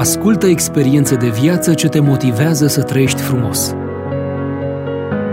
Ascultă 0.00 0.46
experiențe 0.46 1.16
de 1.16 1.28
viață 1.28 1.74
ce 1.74 1.88
te 1.88 2.00
motivează 2.00 2.66
să 2.66 2.82
trăiești 2.82 3.20
frumos. 3.20 3.70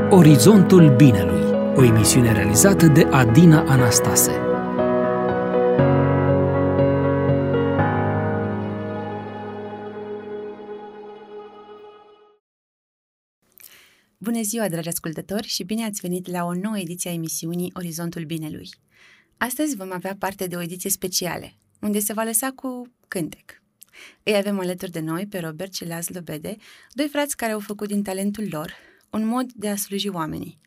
Orizontul 0.10 0.96
Binelui, 0.96 1.74
o 1.76 1.84
emisiune 1.84 2.32
realizată 2.34 2.88
de 2.88 3.04
Adina 3.04 3.64
Anastase. 3.68 4.32
Bună 14.18 14.42
ziua, 14.42 14.70
dragi 14.70 14.88
ascultători, 14.88 15.48
și 15.48 15.64
bine 15.64 15.86
ați 15.86 16.02
venit 16.02 16.28
la 16.28 16.44
o 16.44 16.54
nouă 16.54 16.78
ediție 16.78 17.10
a 17.10 17.14
emisiunii 17.14 17.72
Orizontul 17.76 18.24
Binelui. 18.24 18.70
Astăzi 19.38 19.76
vom 19.76 19.92
avea 19.92 20.16
parte 20.20 20.48
de 20.48 20.56
o 20.56 20.62
ediție 20.62 20.90
specială, 20.90 21.54
unde 21.82 22.00
se 22.00 22.14
va 22.14 22.24
lăsa 22.24 22.52
cu 22.56 22.92
cântec. 23.08 23.66
Îi 24.24 24.36
avem 24.36 24.60
alături 24.60 24.92
de 24.92 25.00
noi 25.00 25.28
pe 25.28 25.40
Robert 25.40 25.74
și 25.74 25.86
Laszlo 25.86 26.22
Bede, 26.22 26.56
doi 26.94 27.08
frați 27.08 27.36
care 27.36 27.52
au 27.52 27.60
făcut 27.60 27.88
din 27.88 28.04
talentul 28.04 28.48
lor 28.50 28.74
un 29.10 29.26
mod 29.26 29.52
de 29.52 29.70
a 29.70 29.76
sluji 29.76 30.10
oamenii. 30.10 30.60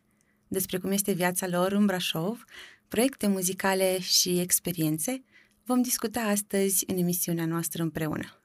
Despre 0.49 0.79
cum 0.79 0.91
este 0.91 1.13
viața 1.13 1.47
lor 1.47 1.73
în 1.73 1.87
Brașov, 1.87 2.45
proiecte 2.89 3.27
muzicale 3.27 4.01
și 4.01 4.39
experiențe, 4.39 5.23
vom 5.65 5.83
discuta 5.83 6.21
astăzi 6.21 6.85
în 6.87 6.97
emisiunea 6.99 7.47
noastră 7.47 7.83
împreună. 7.83 8.43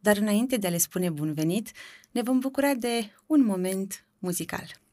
Dar 0.00 0.16
înainte 0.16 0.56
de 0.56 0.66
a 0.66 0.70
le 0.70 0.78
spune 0.78 1.10
bun 1.10 1.32
venit, 1.32 1.70
ne 2.10 2.22
vom 2.22 2.38
bucura 2.38 2.74
de 2.74 3.10
un 3.26 3.44
moment 3.44 4.04
muzical. 4.18 4.85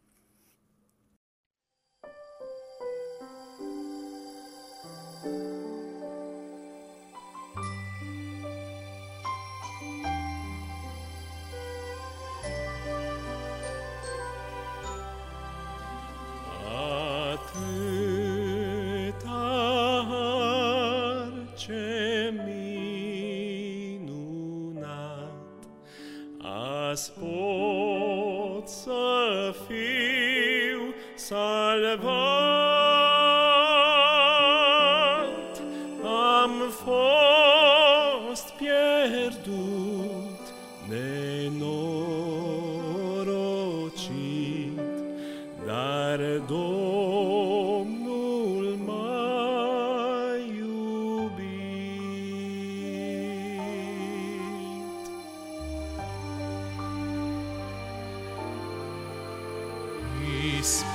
peace. 60.63 60.92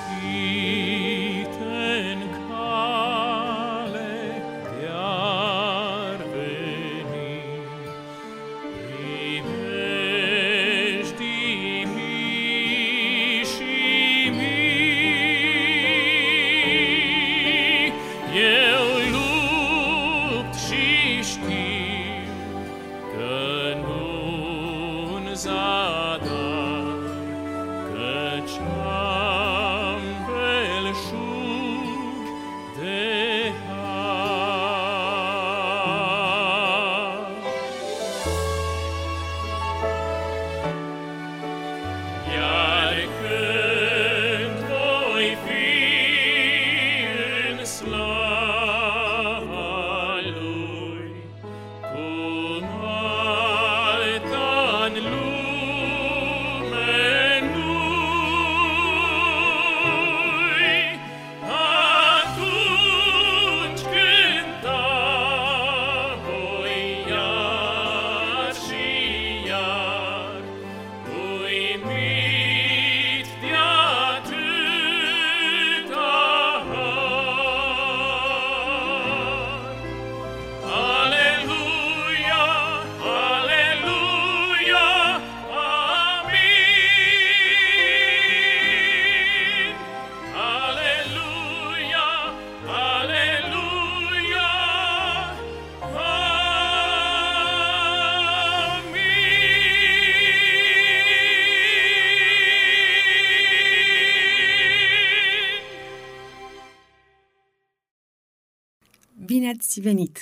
Bine 109.25 109.49
ați 109.49 109.81
venit! 109.81 110.19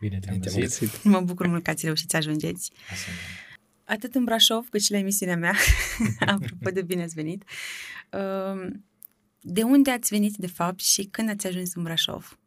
Bine 0.00 0.18
te-am 0.18 0.38
găsit! 0.38 1.02
Mă 1.02 1.20
bucur 1.20 1.46
mult 1.46 1.62
că 1.62 1.70
ați 1.70 1.84
reușit 1.84 2.10
să 2.10 2.16
ajungeți. 2.16 2.72
Atât 3.84 4.14
în 4.14 4.24
Brașov, 4.24 4.68
cât 4.68 4.82
și 4.82 4.90
la 4.90 4.98
emisiunea 4.98 5.36
mea, 5.36 5.54
apropo 6.34 6.70
de 6.70 6.82
bine 6.82 7.02
ați 7.02 7.14
venit. 7.14 7.44
Um, 8.10 8.84
de 9.40 9.62
unde 9.62 9.90
ați 9.90 10.08
venit, 10.14 10.36
de 10.36 10.46
fapt, 10.46 10.80
și 10.80 11.02
când 11.02 11.28
ați 11.28 11.46
ajuns 11.46 11.74
în 11.74 11.82
Brașov? 11.82 12.38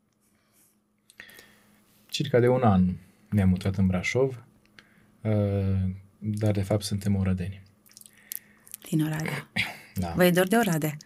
Circa 2.05 2.39
de 2.39 2.47
un 2.47 2.61
an 2.61 2.95
ne-am 3.29 3.49
mutat 3.49 3.75
în 3.75 3.87
Brașov, 3.87 4.43
uh, 5.21 5.31
dar 6.19 6.51
de 6.51 6.61
fapt 6.61 6.83
suntem 6.83 7.15
orădeni. 7.15 7.63
Din 8.89 9.01
Oradea. 9.01 9.51
Da. 9.95 10.13
Vă 10.15 10.25
e 10.25 10.31
dor 10.31 10.47
de 10.47 10.55
Oradea? 10.55 10.97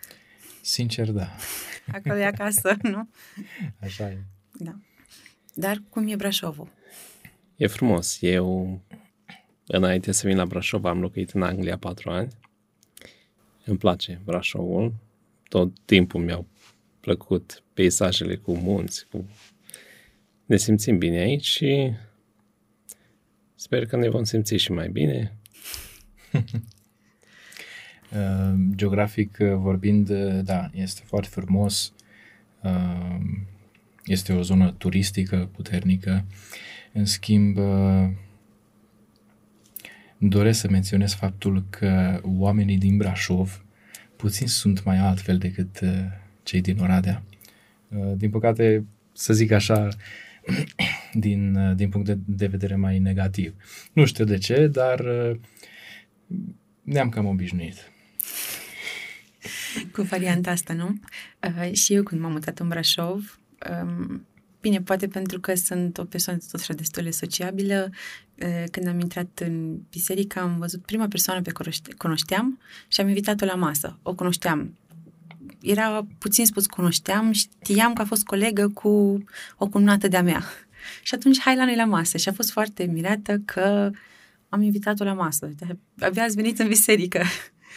Sincer, 0.61 1.11
da. 1.11 1.35
Acolo 1.91 2.19
e 2.19 2.25
acasă, 2.25 2.77
nu? 2.81 3.09
Așa 3.79 4.09
e. 4.09 4.17
Da. 4.53 4.75
Dar 5.53 5.83
cum 5.89 6.07
e 6.07 6.15
Brașovul? 6.15 6.71
E 7.55 7.67
frumos. 7.67 8.17
Eu, 8.21 8.79
înainte 9.67 10.11
să 10.11 10.27
vin 10.27 10.37
la 10.37 10.45
Brașov, 10.45 10.85
am 10.85 10.99
locuit 10.99 11.29
în 11.29 11.41
Anglia 11.41 11.77
patru 11.77 12.09
ani. 12.09 12.31
Îmi 13.65 13.77
place 13.77 14.21
Brașovul. 14.23 14.93
Tot 15.47 15.79
timpul 15.85 16.21
mi-au 16.21 16.47
plăcut 16.99 17.63
peisajele 17.73 18.35
cu 18.35 18.57
munți, 18.57 19.07
cu... 19.11 19.29
Ne 20.45 20.57
simțim 20.57 20.97
bine 20.97 21.17
aici 21.17 21.45
și 21.45 21.93
sper 23.55 23.85
că 23.85 23.95
ne 23.95 24.09
vom 24.09 24.23
simți 24.23 24.55
și 24.55 24.71
mai 24.71 24.89
bine. 24.89 25.37
Uh, 28.13 28.53
geografic 28.75 29.37
uh, 29.39 29.53
vorbind, 29.53 30.09
uh, 30.09 30.39
da, 30.43 30.69
este 30.73 31.01
foarte 31.05 31.27
frumos. 31.31 31.93
Este 34.05 34.33
o 34.33 34.41
zonă 34.41 34.71
turistică 34.71 35.49
puternică. 35.55 36.25
În 36.93 37.05
schimb, 37.05 37.57
doresc 40.17 40.59
să 40.59 40.69
menționez 40.69 41.13
faptul 41.13 41.65
că 41.69 42.21
oamenii 42.23 42.77
din 42.77 42.97
Brașov 42.97 43.65
puțin 44.15 44.47
sunt 44.47 44.83
mai 44.83 44.97
altfel 44.97 45.37
decât 45.37 45.79
cei 46.43 46.61
din 46.61 46.77
Oradea. 46.79 47.23
Din 48.15 48.29
păcate, 48.29 48.85
să 49.13 49.33
zic 49.33 49.51
așa, 49.51 49.89
din, 51.13 51.55
uh, 51.55 51.75
din 51.75 51.89
punct 51.89 52.07
de, 52.07 52.17
de 52.25 52.47
vedere 52.47 52.75
mai 52.75 52.99
negativ. 52.99 53.53
Nu 53.93 54.05
știu 54.05 54.25
de 54.25 54.37
ce, 54.37 54.67
dar 54.67 54.99
uh, 54.99 55.39
ne-am 56.83 57.09
cam 57.09 57.25
obișnuit. 57.25 57.91
Cu 59.99 60.05
varianta 60.05 60.51
asta, 60.51 60.73
nu? 60.73 60.99
Uh, 61.43 61.73
și 61.73 61.93
eu 61.93 62.03
când 62.03 62.21
m-am 62.21 62.31
mutat 62.31 62.59
în 62.59 62.67
Brașov, 62.67 63.39
um, 63.83 64.25
bine, 64.61 64.81
poate 64.81 65.07
pentru 65.07 65.39
că 65.39 65.55
sunt 65.55 65.97
o 65.97 66.03
persoană 66.03 66.39
tot 66.51 66.59
așa 66.59 66.73
destul 66.73 67.03
de 67.03 67.11
sociabilă, 67.11 67.89
uh, 68.41 68.63
când 68.71 68.87
am 68.87 68.99
intrat 68.99 69.39
în 69.39 69.79
biserică 69.89 70.39
am 70.39 70.57
văzut 70.57 70.81
prima 70.85 71.07
persoană 71.07 71.41
pe 71.41 71.51
care 71.51 71.69
o 71.69 71.91
cunoșteam 71.97 72.59
și 72.87 73.01
am 73.01 73.07
invitat-o 73.07 73.45
la 73.45 73.55
masă. 73.55 73.99
O 74.01 74.13
cunoșteam 74.13 74.77
era 75.61 76.07
puțin 76.17 76.45
spus 76.45 76.65
cunoșteam, 76.65 77.31
știam 77.31 77.93
că 77.93 78.01
a 78.01 78.05
fost 78.05 78.23
colegă 78.23 78.67
cu 78.67 79.23
o 79.57 79.67
cumnată 79.67 80.07
de-a 80.07 80.23
mea. 80.23 80.43
Și 81.07 81.15
atunci, 81.15 81.39
hai 81.39 81.55
la 81.55 81.65
noi 81.65 81.75
la 81.75 81.85
masă. 81.85 82.17
Și 82.17 82.29
a 82.29 82.33
fost 82.33 82.51
foarte 82.51 82.85
mirată 82.85 83.41
că 83.45 83.91
am 84.49 84.61
invitat-o 84.61 85.03
la 85.03 85.13
masă. 85.13 85.49
Abia 85.99 86.23
ați 86.23 86.35
venit 86.35 86.59
în 86.59 86.67
biserică. 86.67 87.23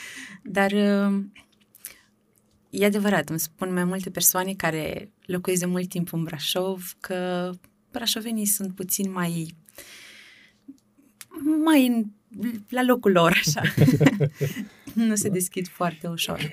Dar 0.56 0.72
uh, 0.72 1.24
e 2.72 2.84
adevărat, 2.84 3.28
îmi 3.28 3.40
spun 3.40 3.72
mai 3.72 3.84
multe 3.84 4.10
persoane 4.10 4.54
care 4.54 5.10
locuiesc 5.26 5.60
de 5.62 5.68
mult 5.68 5.88
timp 5.88 6.12
în 6.12 6.22
Brașov 6.22 6.96
că 7.00 7.50
brașovenii 7.90 8.46
sunt 8.46 8.74
puțin 8.74 9.12
mai 9.12 9.54
mai 11.64 12.06
la 12.68 12.82
locul 12.82 13.12
lor, 13.12 13.42
așa. 13.46 13.62
nu 15.08 15.14
se 15.14 15.28
deschid 15.28 15.68
foarte 15.68 16.06
ușor. 16.06 16.50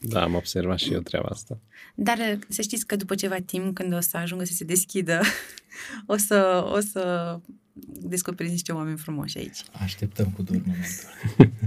Da, 0.00 0.22
am 0.22 0.34
observat 0.34 0.78
și 0.78 0.92
eu 0.92 1.00
treaba 1.00 1.28
asta. 1.30 1.58
Dar 1.94 2.18
uh, 2.18 2.38
să 2.48 2.62
știți 2.62 2.86
că 2.86 2.96
după 2.96 3.14
ceva 3.14 3.36
timp, 3.38 3.74
când 3.74 3.94
o 3.94 4.00
să 4.00 4.16
ajungă 4.16 4.44
să 4.44 4.52
se 4.52 4.64
deschidă, 4.64 5.20
o 6.06 6.16
să, 6.16 6.68
o 6.72 6.80
să 6.80 7.38
descoperiți 7.86 8.54
niște 8.54 8.72
oameni 8.72 8.98
frumoși 8.98 9.38
aici. 9.38 9.62
Așteptăm 9.72 10.30
cu 10.30 10.42
dur 10.42 10.56
momentul. 10.66 11.08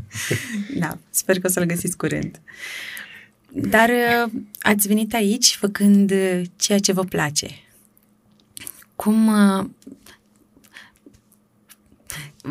da, 0.84 0.98
sper 1.10 1.40
că 1.40 1.48
o 1.48 1.50
să-l 1.50 1.64
găsiți 1.64 1.98
curând. 1.98 2.42
Dar 3.52 3.90
uh, 3.90 4.32
ați 4.60 4.88
venit 4.88 5.14
aici 5.14 5.56
făcând 5.60 6.12
uh, 6.12 6.42
ceea 6.56 6.80
ce 6.80 6.92
vă 6.92 7.04
place. 7.04 7.48
Cum 8.96 9.30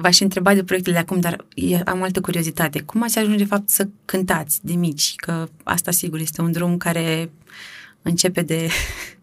v-aș 0.01 0.21
întreba 0.21 0.55
de 0.55 0.65
proiectele 0.65 0.95
de 0.95 1.01
acum, 1.01 1.21
dar 1.21 1.45
am 1.85 2.03
altă 2.03 2.21
curiozitate. 2.21 2.81
Cum 2.81 3.03
ați 3.03 3.19
ajuns, 3.19 3.37
de 3.37 3.45
fapt, 3.45 3.69
să 3.69 3.89
cântați 4.05 4.59
de 4.63 4.75
mici? 4.75 5.15
Că 5.17 5.49
asta, 5.63 5.91
sigur, 5.91 6.19
este 6.19 6.41
un 6.41 6.53
drum 6.53 6.77
care 6.77 7.31
începe 8.03 8.43
de, 8.43 8.69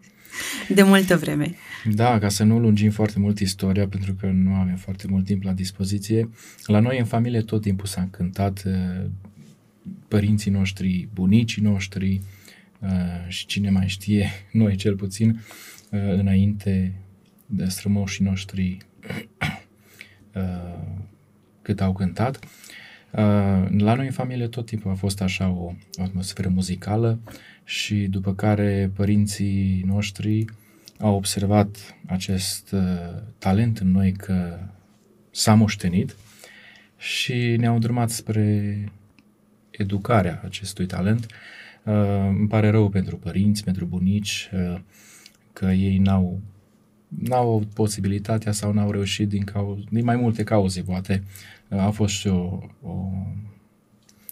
de 0.76 0.82
multă 0.82 1.16
vreme. 1.16 1.54
Da, 1.84 2.18
ca 2.18 2.28
să 2.28 2.44
nu 2.44 2.58
lungim 2.58 2.90
foarte 2.90 3.18
mult 3.18 3.38
istoria, 3.38 3.88
pentru 3.88 4.14
că 4.20 4.26
nu 4.26 4.54
avem 4.54 4.76
foarte 4.76 5.06
mult 5.08 5.24
timp 5.24 5.42
la 5.42 5.52
dispoziție, 5.52 6.28
la 6.66 6.80
noi 6.80 6.98
în 6.98 7.04
familie 7.04 7.40
tot 7.40 7.62
timpul 7.62 7.86
s-a 7.86 8.08
cântat 8.10 8.62
uh, 8.66 8.72
părinții 10.14 10.50
noștri, 10.50 11.08
bunicii 11.12 11.62
noștri 11.62 12.20
uh, 12.78 12.88
și 13.28 13.46
cine 13.46 13.70
mai 13.70 13.88
știe, 13.88 14.30
noi 14.52 14.76
cel 14.76 14.96
puțin, 14.96 15.40
uh, 15.90 16.00
înainte 16.00 16.92
de 17.46 17.64
strămoșii 17.64 18.24
noștri 18.24 18.76
Uh, 20.34 20.82
cât 21.62 21.80
au 21.80 21.92
cântat. 21.92 22.38
Uh, 23.10 23.20
la 23.78 23.94
noi 23.94 24.06
în 24.06 24.12
familie 24.12 24.46
tot 24.46 24.66
timpul 24.66 24.90
a 24.90 24.94
fost 24.94 25.20
așa 25.20 25.48
o, 25.48 25.72
o 25.98 26.02
atmosferă 26.02 26.48
muzicală 26.48 27.18
și 27.64 27.94
după 27.94 28.34
care 28.34 28.90
părinții 28.94 29.82
noștri 29.86 30.44
au 30.98 31.14
observat 31.14 31.96
acest 32.06 32.72
uh, 32.72 32.80
talent 33.38 33.78
în 33.78 33.90
noi 33.90 34.12
că 34.12 34.58
s-a 35.30 35.54
moștenit 35.54 36.16
și 36.96 37.56
ne-au 37.56 37.78
drumat 37.78 38.10
spre 38.10 38.78
educarea 39.78 40.40
acestui 40.44 40.86
talent. 40.86 41.26
Îmi 42.28 42.48
pare 42.48 42.70
rău 42.70 42.88
pentru 42.88 43.16
părinți, 43.16 43.64
pentru 43.64 43.84
bunici, 43.84 44.50
că 45.52 45.66
ei 45.66 45.98
n-au 45.98 46.40
n-au 47.18 47.54
avut 47.54 47.72
posibilitatea 47.72 48.52
sau 48.52 48.72
n-au 48.72 48.90
reușit 48.90 49.28
din, 49.28 49.44
cau- 49.44 49.84
din 49.90 50.04
mai 50.04 50.16
multe 50.16 50.44
cauze, 50.44 50.82
poate. 50.82 51.22
A 51.68 51.90
fost 51.90 52.14
și 52.14 52.28
o, 52.28 52.58
o, 52.82 53.10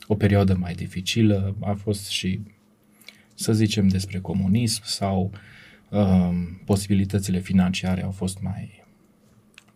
o 0.07 0.15
perioadă 0.15 0.55
mai 0.55 0.75
dificilă, 0.75 1.57
a 1.61 1.73
fost 1.73 2.07
și, 2.09 2.41
să 3.35 3.53
zicem, 3.53 3.89
despre 3.89 4.19
comunism 4.21 4.83
sau 4.85 5.31
uh, 5.89 6.31
posibilitățile 6.65 7.39
financiare 7.39 8.03
au 8.03 8.11
fost 8.11 8.41
mai... 8.41 8.85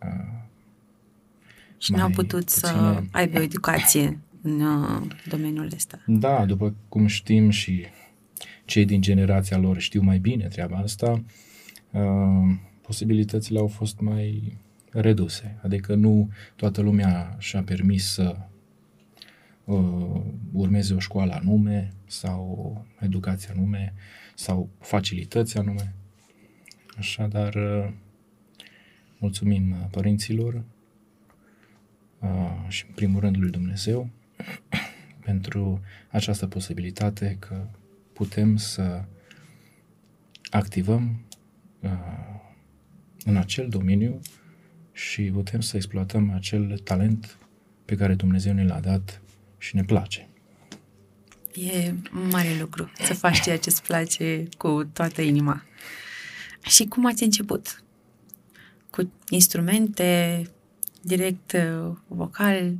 Uh, 0.03 0.45
și 1.77 1.91
n-au 1.91 2.09
putut 2.09 2.43
puține. 2.43 2.69
să 2.69 3.03
aibă 3.11 3.39
o 3.39 3.41
educație 3.41 4.19
în 4.41 4.61
uh, 4.61 5.01
domeniul 5.29 5.69
ăsta. 5.75 5.99
Da, 6.05 6.45
după 6.45 6.75
cum 6.89 7.07
știm 7.07 7.49
și 7.49 7.85
cei 8.65 8.85
din 8.85 9.01
generația 9.01 9.57
lor 9.57 9.79
știu 9.79 10.01
mai 10.01 10.17
bine 10.19 10.47
treaba 10.47 10.77
asta, 10.77 11.23
uh, 11.91 12.55
posibilitățile 12.81 13.59
au 13.59 13.67
fost 13.67 13.99
mai 13.99 14.57
reduse. 14.91 15.59
Adică 15.63 15.95
nu 15.95 16.29
toată 16.55 16.81
lumea 16.81 17.35
și-a 17.39 17.63
permis 17.63 18.11
să 18.11 18.37
uh, 19.63 20.21
urmeze 20.51 20.93
o 20.93 20.99
școală 20.99 21.33
anume 21.33 21.93
sau 22.05 22.57
o 22.99 23.05
educație 23.05 23.49
anume 23.55 23.93
sau 24.35 24.69
facilități 24.79 25.57
anume. 25.57 25.95
Așadar, 26.97 27.55
uh, 27.55 27.93
mulțumim 29.17 29.71
uh, 29.71 29.77
părinților 29.91 30.63
uh, 32.19 32.65
și 32.67 32.85
în 32.87 32.93
primul 32.93 33.19
rând 33.19 33.37
lui 33.37 33.49
Dumnezeu 33.49 34.09
pentru 35.25 35.81
această 36.09 36.47
posibilitate 36.47 37.37
că 37.39 37.67
putem 38.13 38.57
să 38.57 39.03
activăm 40.49 41.25
uh, 41.79 41.89
în 43.25 43.35
acel 43.35 43.69
domeniu 43.69 44.19
și 44.91 45.21
putem 45.21 45.59
să 45.59 45.75
exploatăm 45.75 46.31
acel 46.31 46.77
talent 46.83 47.37
pe 47.85 47.95
care 47.95 48.13
Dumnezeu 48.13 48.53
ne 48.53 48.65
l-a 48.65 48.79
dat 48.79 49.21
și 49.57 49.75
ne 49.75 49.83
place. 49.83 50.27
E 51.53 51.93
mare 52.11 52.57
lucru 52.59 52.91
să 53.03 53.13
faci 53.13 53.41
ceea 53.41 53.57
ce 53.57 53.69
îți 53.69 53.83
place 53.83 54.47
cu 54.57 54.83
toată 54.93 55.21
inima. 55.21 55.63
Și 56.61 56.85
cum 56.85 57.05
ați 57.05 57.23
început? 57.23 57.83
Cu 58.89 59.11
instrumente, 59.29 60.41
direct 61.01 61.51
uh, 61.51 61.95
vocal? 62.07 62.73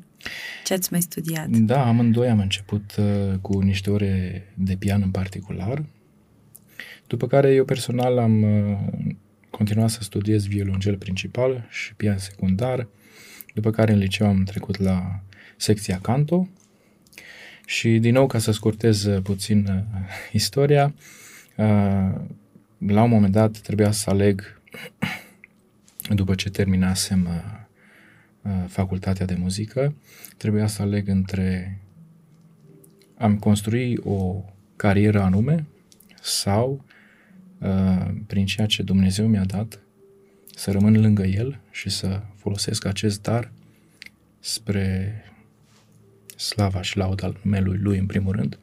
Ce 0.64 0.74
ați 0.74 0.92
mai 0.92 1.02
studiat? 1.02 1.48
Da, 1.50 1.88
amândoi 1.88 2.30
am 2.30 2.40
început 2.40 2.96
uh, 2.98 3.34
cu 3.42 3.60
niște 3.60 3.90
ore 3.90 4.44
de 4.54 4.76
pian 4.76 5.02
în 5.02 5.12
particular, 5.12 5.84
după 7.08 7.28
care 7.28 7.54
eu 7.54 7.66
personal 7.66 8.18
am 8.18 8.42
uh, 8.42 8.78
continuat 9.50 9.90
să 9.90 10.00
studiez 10.02 10.46
violoncel 10.46 10.98
principal 10.98 11.68
și 11.70 11.94
pian 11.94 12.18
secundar, 12.18 12.88
după 13.54 13.72
care 13.72 13.92
în 13.92 13.98
liceu 13.98 14.28
am 14.28 14.44
trecut 14.44 14.78
la 14.78 15.20
secția 15.58 16.00
canto. 16.02 16.48
Și 17.66 17.98
din 17.98 18.14
nou 18.14 18.28
ca 18.28 18.40
să 18.40 18.52
scurtez 18.52 19.08
puțin 19.24 19.66
uh, 19.70 20.00
istoria, 20.32 20.94
uh, 21.56 22.14
la 22.88 23.04
un 23.04 23.10
moment 23.10 23.34
dat 23.34 23.58
trebuia 23.58 23.92
să 23.92 24.10
aleg, 24.10 24.62
după 26.20 26.36
ce 26.36 26.50
terminasem 26.50 27.26
uh, 27.26 27.66
facultatea 28.68 29.26
de 29.26 29.36
muzică, 29.40 29.96
trebuia 30.38 30.68
să 30.68 30.82
aleg 30.82 31.08
între 31.08 31.80
am 33.18 33.38
construi 33.38 33.98
o 34.04 34.44
carieră 34.76 35.22
anume 35.22 35.66
sau 36.22 36.86
Uh, 37.60 38.08
prin 38.28 38.46
ceea 38.46 38.68
ce 38.68 38.84
Dumnezeu 38.84 39.28
mi-a 39.28 39.46
dat, 39.46 39.80
să 40.56 40.72
rămân 40.72 41.02
lângă 41.02 41.24
El 41.24 41.60
și 41.72 41.90
să 41.90 42.22
folosesc 42.36 42.86
acest 42.86 43.22
dar 43.22 43.52
spre 44.40 45.14
slava 46.36 46.82
și 46.82 46.98
lauda 46.98 47.34
numelui 47.44 47.78
Lui 47.78 47.98
în 47.98 48.06
primul 48.06 48.36
rând 48.36 48.60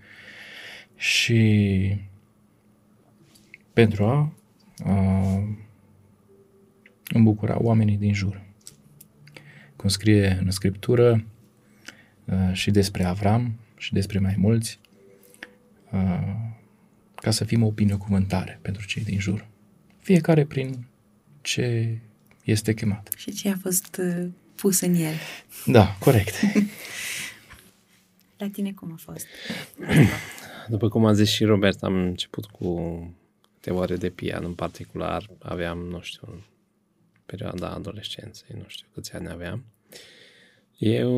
și 0.96 2.00
pentru 3.72 4.04
a, 4.04 4.32
a 4.84 5.38
îmbucura 7.12 7.62
oamenii 7.62 7.96
din 7.96 8.14
jur. 8.14 8.42
Cum 9.84 9.92
scrie 9.92 10.38
în 10.44 10.50
Scriptură 10.50 11.24
a, 12.26 12.52
și 12.52 12.70
despre 12.70 13.04
Avram 13.04 13.58
și 13.76 13.92
despre 13.92 14.18
mai 14.18 14.34
mulți, 14.38 14.78
a, 15.90 16.24
ca 17.14 17.30
să 17.30 17.44
fim 17.44 17.62
o 17.62 17.70
binecuvântare 17.70 18.58
pentru 18.62 18.86
cei 18.86 19.04
din 19.04 19.20
jur. 19.20 19.46
Fiecare 19.98 20.44
prin 20.44 20.86
ce 21.40 21.98
este 22.44 22.74
chemat. 22.74 23.08
Și 23.16 23.32
ce 23.32 23.48
a 23.48 23.56
fost 23.60 24.00
uh, 24.00 24.26
pus 24.54 24.80
în 24.80 24.94
el. 24.94 25.14
Da, 25.66 25.96
corect. 25.98 26.34
La 28.38 28.48
tine 28.48 28.72
cum 28.72 28.92
a 28.92 28.96
fost? 28.98 29.26
După 30.68 30.88
cum 30.88 31.04
a 31.04 31.12
zis 31.12 31.28
și 31.28 31.44
Robert, 31.44 31.82
am 31.82 31.94
început 31.94 32.44
cu 32.44 32.98
câteva 33.54 33.78
ore 33.78 33.96
de 33.96 34.10
pian 34.10 34.44
în 34.44 34.54
particular. 34.54 35.30
Aveam, 35.38 35.78
nu 35.78 36.00
știu, 36.00 36.44
perioada 37.26 37.68
adolescenței, 37.68 38.56
nu 38.56 38.64
știu 38.66 38.86
câți 38.92 39.14
ani 39.14 39.28
aveam. 39.28 39.64
Eu 40.78 41.10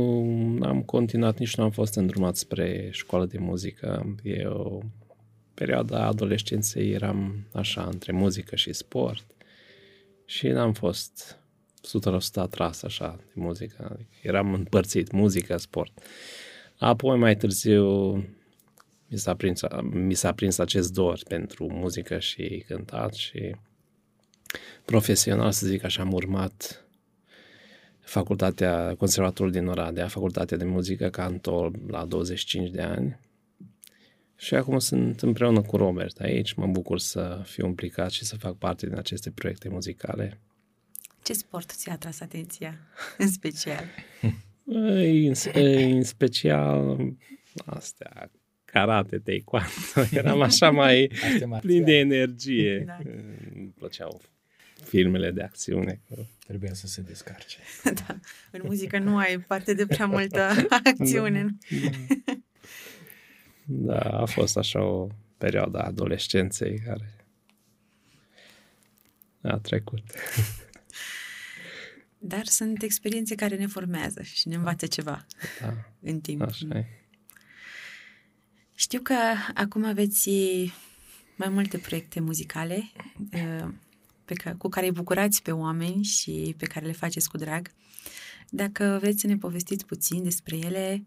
am 0.63 0.83
continuat, 0.83 1.39
nici 1.39 1.57
nu 1.57 1.65
am 1.65 1.71
fost 1.71 1.95
îndrumat 1.95 2.37
spre 2.37 2.89
școală 2.91 3.27
de 3.27 3.39
muzică. 3.39 4.15
Eu, 4.23 4.85
perioada 5.55 6.07
adolescenței, 6.07 6.93
eram 6.93 7.47
așa, 7.53 7.85
între 7.85 8.13
muzică 8.13 8.57
și 8.57 8.73
sport 8.73 9.25
și 10.25 10.49
n-am 10.49 10.73
fost 10.73 11.39
100% 11.87 12.35
atras 12.35 12.83
așa 12.83 13.17
de 13.19 13.33
muzică. 13.35 13.89
Adică 13.93 14.15
eram 14.23 14.55
împărțit, 14.55 15.11
muzică, 15.11 15.57
sport. 15.57 15.93
Apoi, 16.79 17.19
mai 17.19 17.37
târziu, 17.37 18.13
mi 19.09 19.19
s-a 19.19 19.35
prins, 19.35 19.61
mi 19.83 20.15
s-a 20.15 20.33
prins 20.33 20.59
acest 20.59 20.93
dor 20.93 21.21
pentru 21.29 21.73
muzică 21.73 22.19
și 22.19 22.65
cântat 22.67 23.15
și 23.15 23.57
profesional, 24.87 25.53
să 25.53 25.67
zic 25.67 25.85
așa, 25.85 26.03
am 26.03 26.13
urmat 26.13 26.87
facultatea, 28.01 28.95
conservatorul 28.99 29.53
din 29.53 29.67
Oradea, 29.67 30.09
facultatea 30.09 30.57
de 30.57 30.65
muzică 30.65 31.09
canto 31.09 31.71
la 31.87 32.05
25 32.05 32.71
de 32.71 32.83
ani. 32.83 33.19
Și 34.37 34.55
acum 34.55 34.79
sunt 34.79 35.23
împreună 35.23 35.63
cu 35.63 35.77
Robert 35.77 36.21
aici, 36.21 36.53
mă 36.53 36.67
bucur 36.67 36.99
să 36.99 37.43
fiu 37.45 37.67
implicat 37.67 38.11
și 38.11 38.25
să 38.25 38.37
fac 38.37 38.57
parte 38.57 38.87
din 38.87 38.97
aceste 38.97 39.31
proiecte 39.31 39.69
muzicale. 39.69 40.41
Ce 41.23 41.33
sport 41.33 41.71
ți-a 41.71 41.93
atras 41.93 42.21
atenția 42.21 42.79
în 43.19 43.31
special? 43.31 43.85
În, 44.65 45.35
în 45.55 46.03
special 46.03 46.99
astea, 47.65 48.31
karate, 48.65 49.19
taekwondo, 49.19 49.69
eram 50.11 50.41
așa 50.41 50.71
mai 50.81 51.11
plin 51.61 51.85
de 51.85 51.99
energie. 51.99 52.83
Da. 52.87 52.99
Îmi 53.55 53.73
plăceau 53.79 54.23
filmele 54.85 55.31
de 55.31 55.43
acțiune. 55.43 56.01
Trebuia 56.47 56.75
să 56.75 56.87
se 56.87 57.01
descarce. 57.01 57.59
da. 58.07 58.19
În 58.51 58.61
muzică 58.65 58.99
nu 58.99 59.17
ai 59.17 59.39
parte 59.39 59.75
de 59.75 59.87
prea 59.87 60.07
multă 60.07 60.51
acțiune. 60.85 61.57
Da. 61.71 62.35
da, 63.65 63.99
a 63.99 64.25
fost 64.25 64.57
așa 64.57 64.83
o 64.83 65.09
perioadă 65.39 65.79
a 65.79 65.87
adolescenței 65.87 66.79
care 66.79 67.15
a 69.43 69.59
trecut. 69.59 70.05
Dar 72.19 72.45
sunt 72.45 72.83
experiențe 72.83 73.35
care 73.35 73.57
ne 73.57 73.67
formează 73.67 74.23
și 74.23 74.49
ne 74.49 74.55
învață 74.55 74.87
ceva 74.87 75.27
da, 75.61 75.75
în 76.01 76.21
timp. 76.21 76.43
Așa 76.43 76.67
e. 76.73 76.85
Știu 78.75 79.01
că 79.01 79.15
acum 79.55 79.85
aveți 79.85 80.31
mai 81.37 81.49
multe 81.49 81.79
proiecte 81.79 82.21
muzicale 82.21 82.91
uh, 83.33 83.69
pe 84.27 84.35
care, 84.35 84.55
cu 84.59 84.69
care 84.69 84.87
îi 84.87 84.93
bucurați 84.93 85.43
pe 85.43 85.51
oameni 85.53 86.03
și 86.03 86.55
pe 86.59 86.67
care 86.67 86.87
le 86.87 86.93
faceți 86.93 87.29
cu 87.29 87.37
drag. 87.37 87.71
Dacă 88.51 88.99
vreți 89.01 89.21
să 89.21 89.27
ne 89.27 89.37
povestiți 89.37 89.87
puțin 89.87 90.23
despre 90.23 90.57
ele, 90.57 91.07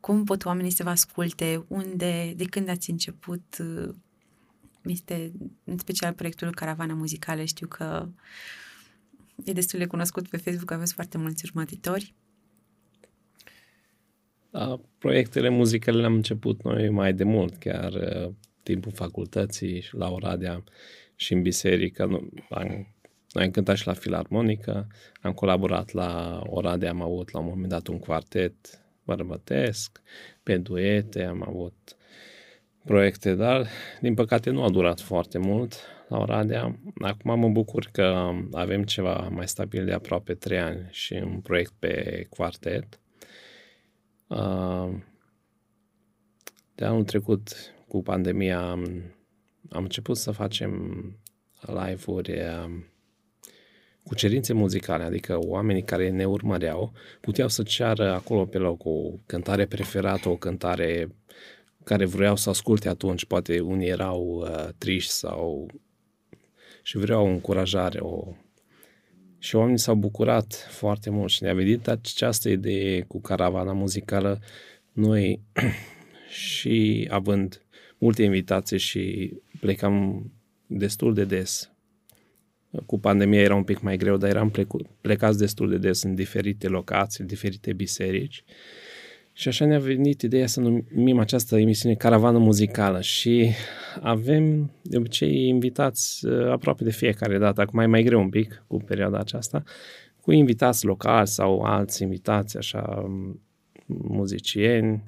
cum 0.00 0.24
pot 0.24 0.44
oamenii 0.44 0.70
să 0.70 0.82
vă 0.82 0.88
asculte, 0.88 1.64
unde, 1.68 2.32
de 2.36 2.44
când 2.44 2.68
ați 2.68 2.90
început, 2.90 3.56
uh, 3.58 3.94
este 4.82 5.32
în 5.64 5.78
special 5.78 6.12
proiectul 6.12 6.54
Caravana 6.54 6.94
Muzicală, 6.94 7.44
știu 7.44 7.66
că 7.66 8.08
e 9.44 9.52
destul 9.52 9.78
de 9.78 9.86
cunoscut 9.86 10.28
pe 10.28 10.36
Facebook, 10.36 10.70
aveți 10.70 10.94
foarte 10.94 11.18
mulți 11.18 11.44
urmăritori. 11.44 12.14
Da, 14.50 14.80
proiectele 14.98 15.48
muzicale 15.48 16.00
le-am 16.00 16.14
început 16.14 16.62
noi 16.62 16.88
mai 16.88 17.12
de 17.12 17.24
mult, 17.24 17.56
chiar 17.56 17.92
uh, 17.92 18.32
timpul 18.62 18.92
facultății 18.92 19.80
și 19.80 19.94
la 19.94 20.10
Oradea 20.10 20.64
și 21.20 21.32
în 21.32 21.42
biserică. 21.42 22.02
Am, 22.50 22.94
noi 23.32 23.44
am 23.44 23.50
cântat 23.50 23.76
și 23.76 23.86
la 23.86 23.92
filarmonică, 23.92 24.86
am 25.20 25.32
colaborat 25.32 25.92
la 25.92 26.42
Oradea, 26.46 26.90
am 26.90 27.02
avut 27.02 27.30
la 27.30 27.38
un 27.38 27.46
moment 27.46 27.68
dat 27.68 27.86
un 27.86 27.98
quartet 27.98 28.84
bărbătesc, 29.04 30.00
pe 30.42 30.56
duete, 30.56 31.24
am 31.24 31.44
avut 31.48 31.96
proiecte, 32.84 33.34
dar 33.34 33.66
din 34.00 34.14
păcate 34.14 34.50
nu 34.50 34.62
a 34.62 34.70
durat 34.70 35.00
foarte 35.00 35.38
mult 35.38 35.74
la 36.08 36.18
Oradea. 36.18 36.78
Acum 37.00 37.38
mă 37.38 37.48
bucur 37.48 37.88
că 37.92 38.32
avem 38.52 38.82
ceva 38.84 39.28
mai 39.28 39.48
stabil 39.48 39.84
de 39.84 39.92
aproape 39.92 40.34
trei 40.34 40.58
ani 40.58 40.88
și 40.90 41.12
un 41.12 41.40
proiect 41.40 41.72
pe 41.78 42.26
quartet. 42.28 43.00
De 46.74 46.84
anul 46.84 47.04
trecut, 47.04 47.50
cu 47.88 48.02
pandemia, 48.02 48.70
am, 48.70 49.14
am 49.70 49.82
început 49.82 50.16
să 50.16 50.30
facem 50.30 51.02
live-uri 51.60 52.32
cu 54.02 54.14
cerințe 54.14 54.52
muzicale, 54.52 55.02
adică 55.02 55.38
oamenii 55.40 55.82
care 55.82 56.10
ne 56.10 56.24
urmăreau 56.24 56.92
puteau 57.20 57.48
să 57.48 57.62
ceară 57.62 58.12
acolo 58.12 58.44
pe 58.44 58.58
loc 58.58 58.84
o 58.84 59.10
cântare 59.26 59.66
preferată, 59.66 60.28
o 60.28 60.36
cântare 60.36 61.08
care 61.84 62.04
vreau 62.04 62.36
să 62.36 62.50
asculte 62.50 62.88
atunci, 62.88 63.24
poate 63.24 63.60
unii 63.60 63.88
erau 63.88 64.22
uh, 64.22 64.68
triști 64.78 65.12
sau 65.12 65.70
și 66.82 66.96
vreau 66.96 67.26
o 67.26 67.28
încurajare, 67.28 67.98
o... 67.98 68.34
și 69.38 69.56
oamenii 69.56 69.78
s-au 69.78 69.94
bucurat 69.94 70.66
foarte 70.70 71.10
mult 71.10 71.30
și 71.30 71.42
ne-a 71.42 71.54
venit 71.54 71.88
această 71.88 72.48
idee 72.48 73.02
cu 73.02 73.20
caravana 73.20 73.72
muzicală, 73.72 74.40
noi 74.92 75.40
și 76.48 77.08
având 77.10 77.62
multe 77.98 78.22
invitații 78.22 78.78
și 78.78 79.34
plecam 79.60 80.24
destul 80.66 81.14
de 81.14 81.24
des. 81.24 81.70
Cu 82.86 82.98
pandemia 82.98 83.40
era 83.40 83.54
un 83.54 83.64
pic 83.64 83.80
mai 83.80 83.96
greu, 83.96 84.16
dar 84.16 84.30
eram 84.30 84.50
plecu- 84.50 84.96
plecați 85.00 85.38
destul 85.38 85.68
de 85.68 85.78
des 85.78 86.02
în 86.02 86.14
diferite 86.14 86.68
locații, 86.68 87.20
în 87.20 87.26
diferite 87.26 87.72
biserici. 87.72 88.44
Și 89.32 89.48
așa 89.48 89.64
ne-a 89.64 89.78
venit 89.78 90.22
ideea 90.22 90.46
să 90.46 90.60
numim 90.60 91.18
această 91.18 91.58
emisiune 91.58 91.94
Caravană 91.94 92.38
Muzicală 92.38 93.00
și 93.00 93.50
avem 94.00 94.72
de 94.82 94.96
obicei 94.96 95.46
invitați 95.46 96.26
uh, 96.26 96.50
aproape 96.50 96.84
de 96.84 96.90
fiecare 96.90 97.38
dată, 97.38 97.60
acum 97.60 97.78
e 97.78 97.86
mai 97.86 98.02
greu 98.02 98.20
un 98.20 98.28
pic 98.28 98.64
cu 98.66 98.76
perioada 98.76 99.18
aceasta, 99.18 99.62
cu 100.20 100.32
invitați 100.32 100.84
locali 100.84 101.26
sau 101.26 101.60
alți 101.60 102.02
invitați, 102.02 102.56
așa, 102.56 103.10
muzicieni. 103.86 105.02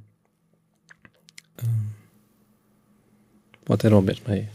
Poate 3.62 3.88
Robert 3.88 4.26
mai 4.26 4.48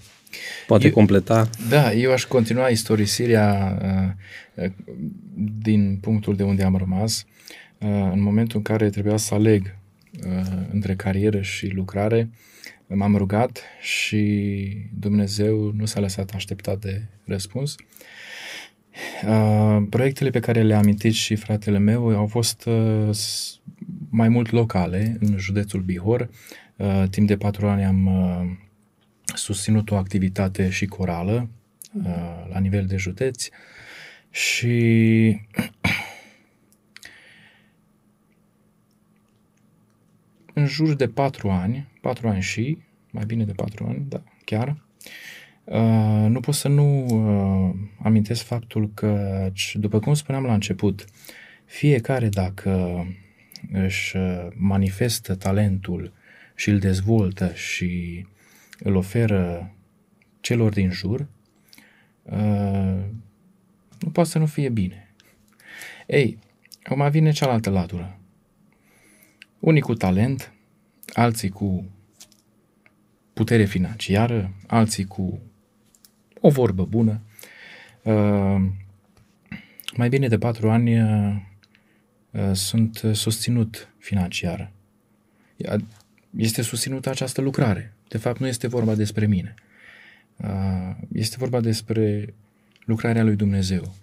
poate 0.67 0.85
eu, 0.85 0.91
completa. 0.91 1.49
Da, 1.69 1.93
eu 1.93 2.11
aș 2.11 2.25
continua 2.25 2.67
istorisirea 2.67 3.77
uh, 4.55 4.63
uh, 4.63 4.71
din 5.59 5.97
punctul 6.01 6.35
de 6.35 6.43
unde 6.43 6.63
am 6.63 6.75
rămas. 6.75 7.25
Uh, 7.77 8.09
în 8.11 8.21
momentul 8.21 8.57
în 8.57 8.63
care 8.63 8.89
trebuia 8.89 9.17
să 9.17 9.33
aleg 9.33 9.75
uh, 10.25 10.41
între 10.71 10.95
carieră 10.95 11.41
și 11.41 11.67
lucrare, 11.67 12.29
m-am 12.87 13.15
rugat 13.15 13.63
și 13.81 14.67
Dumnezeu 14.99 15.71
nu 15.75 15.85
s-a 15.85 15.99
lăsat 15.99 16.31
așteptat 16.35 16.79
de 16.79 17.01
răspuns. 17.25 17.75
Uh, 19.27 19.83
proiectele 19.89 20.29
pe 20.29 20.39
care 20.39 20.61
le-am 20.61 20.81
amintit 20.81 21.13
și 21.13 21.35
fratele 21.35 21.77
meu 21.77 22.17
au 22.17 22.27
fost 22.27 22.65
uh, 22.65 23.09
mai 24.09 24.29
mult 24.29 24.51
locale 24.51 25.17
în 25.19 25.37
județul 25.37 25.81
Bihor. 25.81 26.29
Uh, 26.75 27.03
timp 27.09 27.27
de 27.27 27.37
patru 27.37 27.67
ani 27.67 27.83
am 27.83 28.05
uh, 28.05 28.66
susținut 29.35 29.91
o 29.91 29.95
activitate 29.95 30.69
și 30.69 30.85
corală 30.85 31.49
uh, 31.93 32.47
la 32.49 32.59
nivel 32.59 32.85
de 32.85 32.97
județ 32.97 33.47
și 34.29 35.39
în 40.53 40.65
jur 40.65 40.93
de 40.93 41.07
patru 41.07 41.49
ani, 41.49 41.87
patru 42.01 42.27
ani 42.27 42.41
și, 42.41 42.77
mai 43.11 43.25
bine 43.25 43.43
de 43.43 43.51
patru 43.51 43.85
ani, 43.85 44.05
da, 44.09 44.23
chiar, 44.45 44.83
uh, 45.63 46.25
nu 46.27 46.39
pot 46.39 46.53
să 46.53 46.67
nu 46.67 47.05
uh, 47.05 47.75
amintesc 48.03 48.43
faptul 48.43 48.91
că, 48.93 49.51
după 49.73 49.99
cum 49.99 50.13
spuneam 50.13 50.43
la 50.43 50.53
început, 50.53 51.05
fiecare 51.65 52.29
dacă 52.29 53.05
își 53.71 54.17
manifestă 54.55 55.35
talentul 55.35 56.13
și 56.55 56.69
îl 56.69 56.79
dezvoltă 56.79 57.51
și 57.53 58.25
îl 58.79 58.95
oferă 58.95 59.71
celor 60.39 60.73
din 60.73 60.91
jur, 60.91 61.27
uh, 62.23 63.03
nu 63.99 64.09
poate 64.11 64.29
să 64.29 64.37
nu 64.37 64.45
fie 64.45 64.69
bine. 64.69 65.13
Ei, 66.07 66.39
acum 66.83 67.09
vine 67.09 67.31
cealaltă 67.31 67.69
latură. 67.69 68.19
Unii 69.59 69.81
cu 69.81 69.93
talent, 69.93 70.53
alții 71.13 71.49
cu 71.49 71.89
putere 73.33 73.65
financiară, 73.65 74.53
alții 74.67 75.05
cu 75.05 75.39
o 76.41 76.49
vorbă 76.49 76.85
bună. 76.85 77.21
Uh, 78.03 78.61
mai 79.95 80.09
bine 80.09 80.27
de 80.27 80.37
patru 80.37 80.69
ani 80.69 81.01
uh, 81.01 81.35
sunt 82.53 83.01
susținut 83.13 83.93
financiar. 83.97 84.71
Este 86.35 86.61
susținută 86.61 87.09
această 87.09 87.41
lucrare. 87.41 87.96
De 88.07 88.17
fapt, 88.17 88.39
nu 88.39 88.47
este 88.47 88.67
vorba 88.67 88.95
despre 88.95 89.25
mine. 89.25 89.53
Este 91.11 91.35
vorba 91.39 91.59
despre 91.59 92.33
lucrarea 92.85 93.23
lui 93.23 93.35
Dumnezeu. 93.35 93.95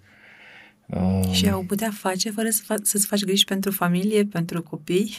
Uh, 0.85 1.31
și 1.31 1.49
au 1.49 1.63
putea 1.63 1.91
face 1.91 2.31
fără 2.31 2.49
să 2.49 2.61
fa- 2.63 2.81
să-ți 2.81 3.07
faci 3.07 3.23
griji 3.23 3.43
pentru 3.43 3.71
familie, 3.71 4.23
pentru 4.25 4.63
copii? 4.63 5.15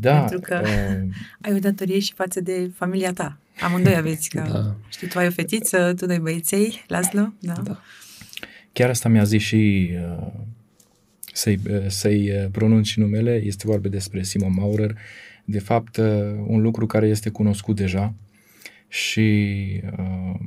Da. 0.00 0.18
Pentru 0.18 0.40
că 0.40 0.62
uh, 0.64 1.14
ai 1.40 1.54
o 1.54 1.58
datorie 1.58 1.98
și 1.98 2.12
față 2.12 2.40
de 2.40 2.70
familia 2.74 3.12
ta. 3.12 3.38
Amândoi 3.60 3.94
aveți, 3.96 4.28
că 4.28 4.48
da. 4.52 4.76
știi, 4.88 5.08
tu 5.08 5.18
ai 5.18 5.26
o 5.26 5.30
fetiță, 5.30 5.94
tu 5.96 6.06
doi 6.06 6.18
băieței, 6.18 6.84
Laslo, 6.86 7.32
da? 7.38 7.52
da. 7.52 7.82
Chiar 8.72 8.88
asta 8.88 9.08
mi-a 9.08 9.24
zis 9.24 9.42
și 9.42 9.90
uh, 10.18 10.26
să-i, 11.32 11.58
uh, 11.70 11.84
să-i 11.86 12.30
uh, 12.30 12.46
pronunț 12.50 12.86
și 12.86 12.98
numele, 12.98 13.42
este 13.44 13.66
vorba 13.66 13.88
despre 13.88 14.22
Simon 14.22 14.52
Maurer, 14.54 14.98
de 15.50 15.58
fapt 15.58 15.96
uh, 15.96 16.06
un 16.46 16.60
lucru 16.60 16.86
care 16.86 17.06
este 17.06 17.30
cunoscut 17.30 17.76
deja 17.76 18.14
și 18.88 19.80
uh, 19.98 20.40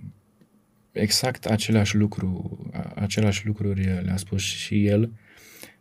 exact 0.92 1.46
același 1.46 1.96
lucru, 1.96 2.60
același 2.96 3.46
lucruri 3.46 3.84
le-a 4.04 4.18
spus 4.18 4.42
și 4.42 4.86
el, 4.86 5.12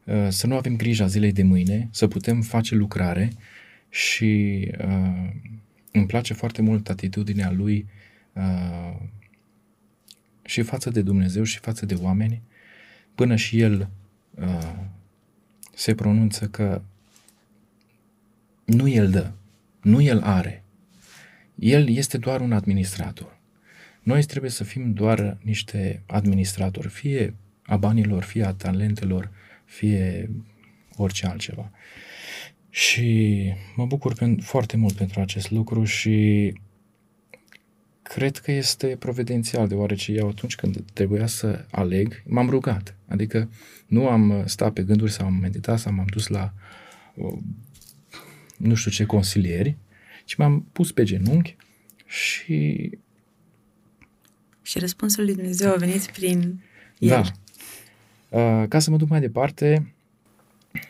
uh, 0.05 0.27
să 0.29 0.47
nu 0.47 0.57
avem 0.57 0.77
grija 0.77 1.07
zilei 1.07 1.33
de 1.33 1.43
mâine, 1.43 1.89
să 1.93 2.07
putem 2.09 2.41
face 2.41 2.75
lucrare 2.75 3.33
și 3.89 4.67
uh, 4.79 5.31
îmi 5.93 6.07
place 6.07 6.35
foarte 6.35 6.63
mult 6.63 6.89
atitudinea 6.89 7.51
lui 7.51 7.87
uh, 8.33 8.97
și 10.45 10.63
față 10.63 10.91
de 10.91 11.03
Dumnezeu 11.03 11.43
și 11.43 11.59
față 11.59 11.87
de 11.87 11.95
oameni, 11.95 12.43
până 13.15 13.37
și 13.37 13.61
el 13.61 13.89
uh, 14.35 14.77
se 15.75 15.95
pronunță 15.95 16.49
că 16.49 16.83
nu 18.71 18.89
el 18.89 19.11
dă, 19.11 19.33
nu 19.83 20.03
el 20.03 20.21
are. 20.23 20.65
El 21.55 21.89
este 21.89 22.19
doar 22.19 22.41
un 22.41 22.53
administrator. 22.53 23.39
Noi 24.03 24.23
trebuie 24.23 24.51
să 24.51 24.65
fim 24.65 24.93
doar 24.93 25.39
niște 25.43 26.03
administratori, 26.07 26.89
fie 26.89 27.35
a 27.63 27.77
banilor, 27.77 28.23
fie 28.23 28.45
a 28.45 28.53
talentelor, 28.53 29.31
fie 29.65 30.31
orice 30.97 31.27
altceva. 31.27 31.71
Și 32.71 33.45
mă 33.77 33.87
bucur 33.87 34.15
pen- 34.15 34.43
foarte 34.43 34.77
mult 34.77 34.95
pentru 34.95 35.21
acest 35.21 35.51
lucru 35.51 35.85
și 35.85 36.53
cred 38.03 38.37
că 38.37 38.53
este 38.53 38.87
providențial, 38.87 39.69
deoarece 39.69 40.13
eu 40.13 40.29
atunci 40.29 40.55
când 40.55 40.85
trebuia 40.93 41.27
să 41.27 41.65
aleg, 41.71 42.23
m-am 42.27 42.49
rugat. 42.49 42.97
Adică 43.09 43.51
nu 43.87 44.09
am 44.09 44.43
stat 44.47 44.73
pe 44.73 44.83
gânduri 44.83 45.13
sau 45.13 45.27
am 45.27 45.35
meditat 45.35 45.79
sau 45.79 45.93
m-am 45.93 46.07
dus 46.11 46.27
la 46.27 46.53
nu 48.61 48.75
știu 48.75 48.91
ce 48.91 49.05
consilieri, 49.05 49.77
ci 50.25 50.35
m-am 50.35 50.67
pus 50.73 50.93
pe 50.93 51.03
genunchi 51.03 51.57
și... 52.07 52.91
Și 54.63 54.79
răspunsul 54.79 55.25
lui 55.25 55.35
Dumnezeu 55.35 55.71
a 55.71 55.77
venit 55.77 56.11
prin 56.11 56.63
el. 56.99 57.09
Da. 57.09 57.23
Uh, 58.39 58.69
ca 58.69 58.79
să 58.79 58.91
mă 58.91 58.97
duc 58.97 59.09
mai 59.09 59.21
departe, 59.21 59.95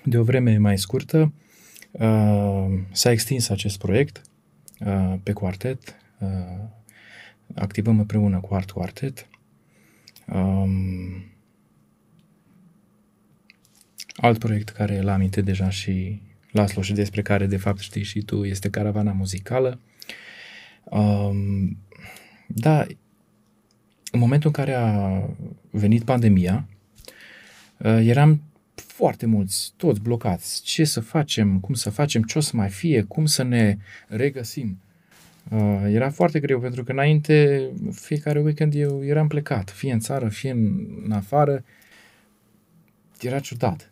de 0.05 0.19
o 0.19 0.23
vreme 0.23 0.57
mai 0.57 0.79
scurtă, 0.79 1.33
uh, 1.91 2.67
s-a 2.93 3.11
extins 3.11 3.49
acest 3.49 3.79
proiect 3.79 4.23
uh, 4.81 5.15
pe 5.23 5.33
quartet, 5.33 5.97
uh, 6.19 6.29
activăm 7.55 7.99
împreună 7.99 8.41
cu 8.41 8.55
Art 8.55 8.71
Quartet. 8.71 9.29
Um, 10.27 11.25
alt 14.17 14.39
proiect 14.39 14.69
care 14.69 15.01
l-am 15.01 15.15
amintit 15.15 15.45
deja 15.45 15.71
și 15.71 16.21
Laslo 16.51 16.83
și 16.83 16.93
despre 16.93 17.23
care 17.23 17.47
de 17.47 17.57
fapt 17.57 17.79
știi 17.79 18.03
și 18.03 18.21
tu 18.21 18.45
este 18.45 18.71
caravana 18.71 19.13
muzicală. 19.13 19.81
Um, 20.85 21.77
da, 22.47 22.87
în 24.13 24.21
momentul 24.21 24.51
în 24.55 24.65
care 24.65 24.75
a 24.75 25.23
venit 25.71 26.05
pandemia, 26.05 26.69
uh, 27.77 27.99
eram 28.03 28.43
foarte 28.75 29.27
mulți, 29.27 29.73
toți 29.77 30.01
blocați. 30.01 30.63
Ce 30.63 30.85
să 30.85 31.01
facem, 31.01 31.61
cum 31.61 31.75
să 31.75 31.91
facem, 31.91 32.23
ce 32.23 32.39
o 32.39 32.41
să 32.41 32.51
mai 32.55 32.69
fie, 32.69 33.03
cum 33.03 33.27
să 33.27 33.43
ne 33.43 33.77
regăsim. 34.07 34.81
Uh, 35.51 35.83
era 35.87 36.11
foarte 36.11 36.41
greu 36.41 36.61
pentru 36.61 36.85
că 36.85 36.93
înainte, 36.93 37.69
fiecare 37.93 38.41
weekend 38.41 38.75
eu 38.75 39.05
eram 39.05 39.29
plecat, 39.29 39.71
fie 39.71 39.93
în 39.93 40.01
țară, 40.01 40.29
fie 40.29 40.51
în, 40.51 40.87
în 41.05 41.13
afară. 41.13 41.65
Era 43.21 43.39
ciudat. 43.39 43.90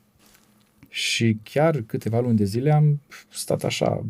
Și 0.88 1.38
chiar 1.42 1.83
câteva 1.87 2.20
luni 2.20 2.37
de 2.37 2.44
zile 2.44 2.72
am 2.72 3.01
stat 3.29 3.64
așa 3.64 4.05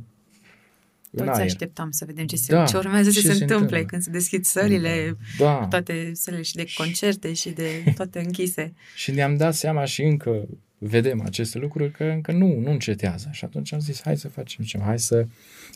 toți 1.16 1.28
aer. 1.30 1.40
așteptam 1.40 1.90
să 1.90 2.04
vedem 2.04 2.26
ce, 2.26 2.36
se, 2.36 2.52
da, 2.52 2.64
ce 2.64 2.76
urmează 2.76 3.10
să 3.10 3.20
se, 3.20 3.26
se 3.26 3.32
întâmple 3.32 3.54
întâmplă. 3.54 3.84
când 3.84 4.02
se 4.02 4.10
deschid 4.10 4.44
sălile, 4.44 5.16
da. 5.38 5.66
toate 5.70 6.10
sălile 6.14 6.42
și 6.42 6.54
de 6.54 6.66
concerte 6.76 7.32
și 7.32 7.50
de 7.50 7.84
toate 7.96 8.18
închise. 8.18 8.72
și 8.96 9.10
ne-am 9.10 9.36
dat 9.36 9.54
seama 9.54 9.84
și 9.84 10.02
încă 10.02 10.48
vedem 10.78 11.20
aceste 11.20 11.58
lucruri 11.58 11.90
că 11.90 12.04
încă 12.04 12.32
nu, 12.32 12.58
nu 12.60 12.70
încetează. 12.70 13.28
Și 13.32 13.44
atunci 13.44 13.72
am 13.72 13.80
zis, 13.80 14.02
hai 14.02 14.16
să 14.16 14.28
facem 14.28 14.64
ceva, 14.64 14.84
hai 14.84 14.98
să, 14.98 15.26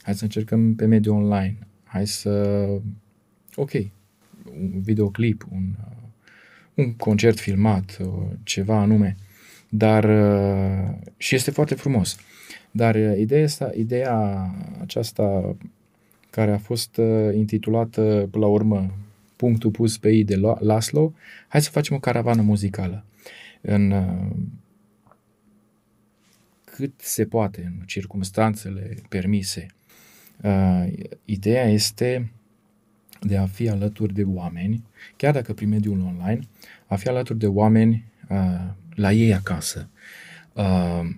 hai 0.02 0.14
să 0.14 0.24
încercăm 0.24 0.74
pe 0.74 0.84
mediul 0.86 1.16
online, 1.16 1.58
hai 1.84 2.06
să, 2.06 2.66
ok, 3.54 3.72
un 4.44 4.80
videoclip, 4.82 5.46
un, 5.50 5.74
un 6.74 6.94
concert 6.94 7.38
filmat, 7.38 7.98
ceva 8.42 8.80
anume, 8.80 9.16
dar 9.74 10.04
și 11.16 11.35
este 11.35 11.50
foarte 11.50 11.74
frumos. 11.74 12.16
Dar 12.70 12.96
ideea, 12.96 13.44
asta, 13.44 13.70
ideea 13.76 14.50
aceasta 14.80 15.56
care 16.30 16.52
a 16.52 16.58
fost 16.58 17.00
intitulată 17.35 18.28
la 18.32 18.46
urmă 18.46 18.90
punctul 19.37 19.70
pus 19.70 19.98
pe 19.98 20.11
ei 20.11 20.24
de 20.24 20.37
Laslo, 20.58 21.12
hai 21.48 21.62
să 21.62 21.70
facem 21.70 21.96
o 21.96 22.00
caravană 22.00 22.42
muzicală. 22.42 23.04
În 23.61 23.92
cât 26.74 27.00
se 27.00 27.24
poate 27.24 27.72
în 27.76 27.87
circumstanțele 27.87 28.96
permise. 29.08 29.66
Uh, 30.42 30.92
ideea 31.24 31.64
este 31.64 32.32
de 33.20 33.37
a 33.37 33.46
fi 33.46 33.68
alături 33.68 34.14
de 34.14 34.22
oameni, 34.22 34.82
chiar 35.16 35.32
dacă 35.32 35.52
prin 35.52 35.68
mediul 35.68 36.00
online, 36.00 36.40
a 36.87 36.96
fi 36.96 37.08
alături 37.08 37.38
de 37.38 37.46
oameni 37.46 38.04
uh, 38.28 38.70
la 38.94 39.12
ei 39.12 39.35
acasă. 39.35 39.88
Uh, 40.52 41.09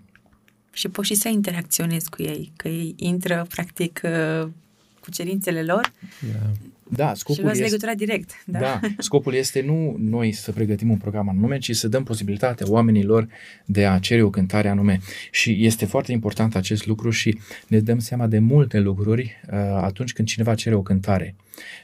și 0.73 0.89
poți 0.89 1.09
și 1.09 1.15
să 1.15 1.29
interacționezi 1.29 2.11
cu 2.11 2.23
ei, 2.23 2.53
că 2.57 2.69
ei 2.69 2.95
intră 2.97 3.47
practic 3.49 4.01
uh, 4.05 4.49
cu 5.01 5.11
cerințele 5.11 5.63
lor. 5.63 5.93
Yeah. 6.27 6.51
Da, 6.89 7.15
scopul 7.15 7.35
și 7.35 7.43
luați 7.43 7.63
este, 7.63 7.71
legătura 7.71 7.95
direct. 7.95 8.31
Da? 8.47 8.59
da, 8.59 8.81
scopul 8.99 9.35
este 9.35 9.61
nu 9.61 9.97
noi 9.99 10.33
să 10.33 10.53
pregătim 10.53 10.91
un 10.91 10.97
program 10.97 11.29
anume, 11.29 11.59
ci 11.59 11.77
să 11.77 11.89
dăm 11.89 12.05
posibilitatea 12.05 12.67
oamenilor 12.71 13.29
de 13.65 13.87
a 13.87 13.99
cere 13.99 14.23
o 14.23 14.31
cântare 14.31 14.69
anume. 14.69 15.01
Și 15.31 15.65
este 15.65 15.85
foarte 15.85 16.13
important 16.13 16.57
acest 16.57 16.87
lucru 16.87 17.11
și 17.11 17.39
ne 17.67 17.79
dăm 17.79 17.99
seama 17.99 18.27
de 18.27 18.39
multe 18.39 18.79
lucruri 18.79 19.41
uh, 19.47 19.59
atunci 19.83 20.13
când 20.13 20.29
cineva 20.29 20.55
cere 20.55 20.75
o 20.75 20.83
cântare. 20.83 21.35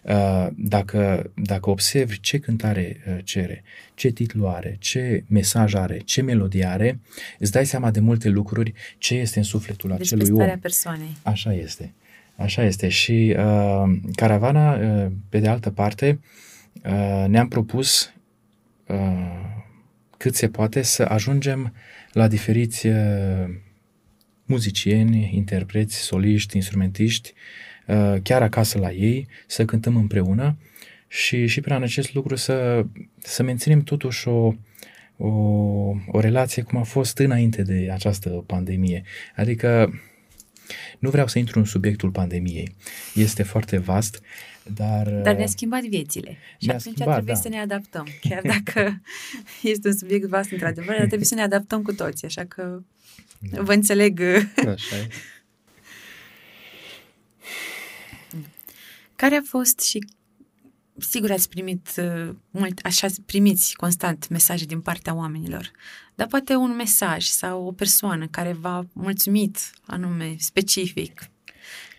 Uh, 0.02 0.46
dacă, 0.56 1.30
dacă 1.34 1.70
observi 1.70 2.20
ce 2.20 2.38
cântare 2.38 2.96
uh, 3.08 3.18
cere, 3.24 3.62
ce 3.94 4.08
titlu 4.08 4.48
are, 4.48 4.76
ce 4.78 5.24
mesaj 5.26 5.74
are, 5.74 6.00
ce 6.04 6.22
melodie 6.22 6.66
are, 6.66 7.00
îți 7.38 7.52
dai 7.52 7.66
seama 7.66 7.90
de 7.90 8.00
multe 8.00 8.28
lucruri, 8.28 8.72
ce 8.98 9.14
este 9.14 9.38
în 9.38 9.44
sufletul 9.44 9.94
Despre 9.96 10.22
acelui 10.22 10.50
om. 10.50 10.58
persoanei. 10.58 11.16
Așa 11.22 11.54
este. 11.54 11.92
Așa 12.40 12.64
este. 12.64 12.88
Și 12.88 13.36
uh, 13.38 13.98
caravana, 14.14 14.74
uh, 14.74 15.10
pe 15.28 15.38
de 15.38 15.48
altă 15.48 15.70
parte, 15.70 16.20
uh, 16.84 17.24
ne-am 17.28 17.48
propus 17.48 18.12
uh, 18.86 18.96
cât 20.16 20.34
se 20.34 20.48
poate 20.48 20.82
să 20.82 21.02
ajungem 21.02 21.74
la 22.12 22.28
diferiți 22.28 22.86
uh, 22.86 22.94
muzicieni, 24.44 25.30
interpreți, 25.34 25.96
soliști, 25.96 26.56
instrumentiști, 26.56 27.32
uh, 27.86 28.14
chiar 28.22 28.42
acasă 28.42 28.78
la 28.78 28.92
ei, 28.92 29.26
să 29.46 29.64
cântăm 29.64 29.96
împreună 29.96 30.56
și, 31.08 31.46
și 31.46 31.60
prin 31.60 31.82
acest 31.82 32.14
lucru 32.14 32.36
să, 32.36 32.84
să 33.18 33.42
menținem 33.42 33.80
totuși 33.82 34.28
o, 34.28 34.54
o, 35.16 35.28
o 36.06 36.20
relație 36.20 36.62
cum 36.62 36.78
a 36.78 36.82
fost 36.82 37.18
înainte 37.18 37.62
de 37.62 37.90
această 37.92 38.28
pandemie. 38.46 39.02
Adică 39.36 39.92
nu 40.98 41.10
vreau 41.10 41.26
să 41.26 41.38
intru 41.38 41.58
în 41.58 41.64
subiectul 41.64 42.10
pandemiei. 42.10 42.74
Este 43.14 43.42
foarte 43.42 43.78
vast, 43.78 44.20
dar... 44.74 45.08
Dar 45.08 45.36
ne-a 45.36 45.46
schimbat 45.46 45.82
viețile. 45.82 46.38
Și 46.58 46.68
atunci 46.68 46.94
schimbat, 46.94 47.14
trebuie 47.14 47.34
da. 47.34 47.40
să 47.40 47.48
ne 47.48 47.58
adaptăm. 47.58 48.06
Chiar 48.20 48.42
dacă 48.42 49.02
este 49.62 49.88
un 49.88 49.96
subiect 49.96 50.28
vast, 50.28 50.50
într-adevăr, 50.50 50.96
dar 50.96 51.06
trebuie 51.06 51.24
să 51.24 51.34
ne 51.34 51.42
adaptăm 51.42 51.82
cu 51.82 51.92
toți. 51.92 52.24
Așa 52.24 52.44
că 52.44 52.82
da. 53.38 53.62
vă 53.62 53.72
înțeleg. 53.72 54.20
Așa 54.56 54.96
e. 54.96 55.08
Care 59.16 59.34
a 59.34 59.42
fost 59.44 59.80
și 59.80 59.98
sigur 61.00 61.30
ați 61.30 61.48
primit 61.48 61.88
uh, 61.98 62.34
mult, 62.50 62.80
așa 62.82 63.06
primiți 63.26 63.74
constant 63.76 64.28
mesaje 64.28 64.64
din 64.64 64.80
partea 64.80 65.14
oamenilor, 65.14 65.70
dar 66.14 66.26
poate 66.26 66.54
un 66.54 66.74
mesaj 66.76 67.24
sau 67.24 67.66
o 67.66 67.72
persoană 67.72 68.26
care 68.26 68.52
v-a 68.52 68.86
mulțumit 68.92 69.58
anume, 69.86 70.34
specific, 70.38 71.30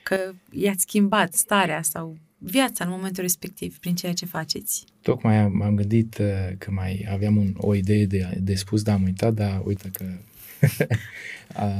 că 0.03 0.33
i-ați 0.51 0.81
schimbat 0.81 1.33
starea 1.33 1.81
sau 1.81 2.17
viața 2.37 2.83
în 2.83 2.89
momentul 2.89 3.23
respectiv 3.23 3.77
prin 3.79 3.95
ceea 3.95 4.13
ce 4.13 4.25
faceți. 4.25 4.85
Tocmai 5.01 5.37
am, 5.37 5.57
m-am 5.57 5.75
gândit 5.75 6.17
uh, 6.17 6.27
că 6.57 6.71
mai 6.71 7.07
aveam 7.11 7.37
un, 7.37 7.53
o 7.57 7.75
idee 7.75 8.05
de, 8.05 8.37
de 8.39 8.55
spus, 8.55 8.81
dar 8.81 8.95
am 8.95 9.03
uitat, 9.03 9.33
dar 9.33 9.61
uite 9.65 9.91
că 9.93 10.05
a, 11.63 11.71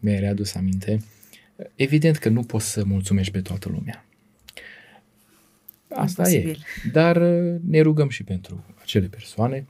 mi-ai 0.00 0.18
readus 0.18 0.54
aminte. 0.54 1.00
Evident 1.74 2.16
că 2.16 2.28
nu 2.28 2.42
poți 2.42 2.70
să 2.70 2.84
mulțumești 2.84 3.32
pe 3.32 3.40
toată 3.40 3.68
lumea. 3.68 4.04
Asta 5.94 6.22
Imposibil. 6.28 6.64
e. 6.84 6.88
Dar 6.92 7.16
uh, 7.16 7.60
ne 7.66 7.80
rugăm 7.80 8.08
și 8.08 8.22
pentru 8.24 8.64
acele 8.82 9.06
persoane. 9.06 9.66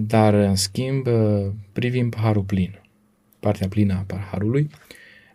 Dar, 0.00 0.34
în 0.34 0.54
schimb, 0.54 1.06
uh, 1.06 1.52
privim 1.72 2.08
paharul 2.08 2.42
plin. 2.42 2.80
Partea 3.40 3.68
plină 3.68 3.94
a 3.94 4.04
paharului. 4.06 4.70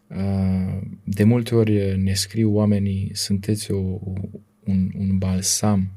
Uh, 0.08 0.82
De 1.04 1.24
multe 1.24 1.56
ori 1.56 1.98
ne 2.02 2.14
scriu 2.14 2.54
oamenii, 2.54 3.12
sunteți 3.14 3.72
o, 3.72 4.00
un, 4.64 4.92
un 4.98 5.18
balsam 5.18 5.92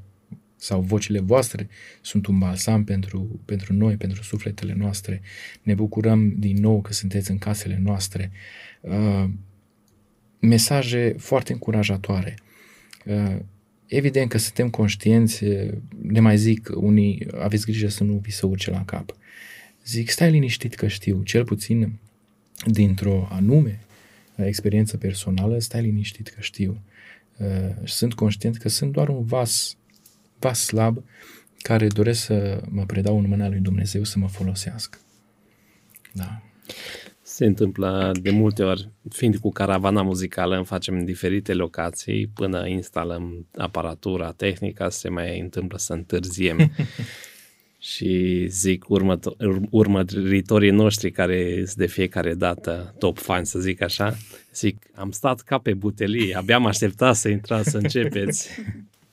sau 0.56 0.80
vocile 0.80 1.20
voastre 1.20 1.68
sunt 2.00 2.26
un 2.26 2.38
balsam 2.38 2.84
pentru, 2.84 3.40
pentru 3.44 3.72
noi, 3.72 3.96
pentru 3.96 4.22
sufletele 4.22 4.74
noastre. 4.78 5.20
Ne 5.62 5.74
bucurăm 5.74 6.34
din 6.38 6.56
nou 6.56 6.80
că 6.80 6.92
sunteți 6.92 7.30
în 7.30 7.38
casele 7.38 7.80
noastre. 7.82 8.30
Uh, 8.80 9.24
mesaje 10.40 11.14
foarte 11.18 11.52
încurajatoare. 11.52 12.34
Uh, 13.04 13.36
evident 13.96 14.30
că 14.30 14.38
suntem 14.38 14.70
conștienți, 14.70 15.44
uh, 15.44 15.72
ne 16.02 16.20
mai 16.20 16.36
zic 16.36 16.70
unii, 16.74 17.26
aveți 17.40 17.64
grijă 17.64 17.88
să 17.88 18.04
nu 18.04 18.12
vi 18.12 18.30
se 18.30 18.46
urce 18.46 18.70
la 18.70 18.84
cap. 18.84 19.16
Zic, 19.84 20.10
stai 20.10 20.30
liniștit 20.30 20.74
că 20.74 20.86
știu, 20.86 21.22
cel 21.22 21.44
puțin 21.44 21.92
dintr-o 22.66 23.28
anume 23.30 23.80
experiență 24.36 24.96
personală, 24.96 25.58
stai 25.58 25.82
liniștit 25.82 26.28
că 26.28 26.40
știu. 26.40 26.82
Uh, 27.36 27.46
Sunt 27.84 28.14
conștient 28.14 28.56
că 28.56 28.68
sunt 28.68 28.92
doar 28.92 29.08
un 29.08 29.24
vas, 29.24 29.76
vas 30.38 30.64
slab 30.64 31.04
care 31.58 31.86
doresc 31.86 32.20
să 32.24 32.62
mă 32.68 32.84
predau 32.86 33.18
în 33.18 33.28
mâna 33.28 33.48
lui 33.48 33.58
Dumnezeu 33.58 34.04
să 34.04 34.18
mă 34.18 34.28
folosească. 34.28 34.98
Da. 36.12 36.42
Se 37.34 37.46
întâmplă 37.46 38.12
de 38.22 38.30
multe 38.30 38.62
ori, 38.62 38.88
fiind 39.10 39.36
cu 39.36 39.50
caravana 39.50 40.02
muzicală, 40.02 40.56
îmi 40.56 40.64
facem 40.64 40.94
în 40.94 41.04
diferite 41.04 41.54
locații 41.54 42.26
până 42.26 42.66
instalăm 42.66 43.46
aparatura, 43.56 44.32
tehnica, 44.32 44.88
se 44.88 45.08
mai 45.08 45.40
întâmplă 45.40 45.78
să 45.78 45.92
întârziem. 45.92 46.72
și 47.92 48.44
zic 48.48 48.84
următo- 48.84 49.36
ur- 49.38 49.66
urmăritorii 49.70 50.70
noștri 50.70 51.10
care 51.10 51.54
sunt 51.56 51.74
de 51.74 51.86
fiecare 51.86 52.34
dată 52.34 52.94
top 52.98 53.18
fani, 53.18 53.46
să 53.46 53.58
zic 53.58 53.82
așa, 53.82 54.16
zic, 54.52 54.86
am 54.94 55.10
stat 55.10 55.40
ca 55.40 55.58
pe 55.58 55.74
butelie, 55.74 56.36
abia 56.36 56.56
am 56.56 56.66
așteptat 56.66 57.16
să 57.16 57.28
intrați, 57.28 57.70
să 57.70 57.78
începeți. 57.78 58.48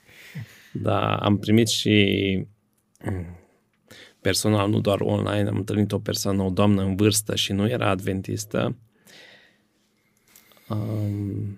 da, 0.88 1.16
am 1.16 1.38
primit 1.38 1.68
și 1.68 2.46
personal, 4.22 4.70
nu 4.70 4.80
doar 4.80 5.00
online, 5.00 5.50
am 5.50 5.58
întâlnit 5.58 5.92
o 5.92 6.00
persoană, 6.00 6.44
o 6.44 6.50
doamnă 6.50 6.82
în 6.82 6.96
vârstă 6.96 7.36
și 7.36 7.52
nu 7.52 7.68
era 7.68 7.90
adventistă. 7.90 8.76
Um, 10.70 11.58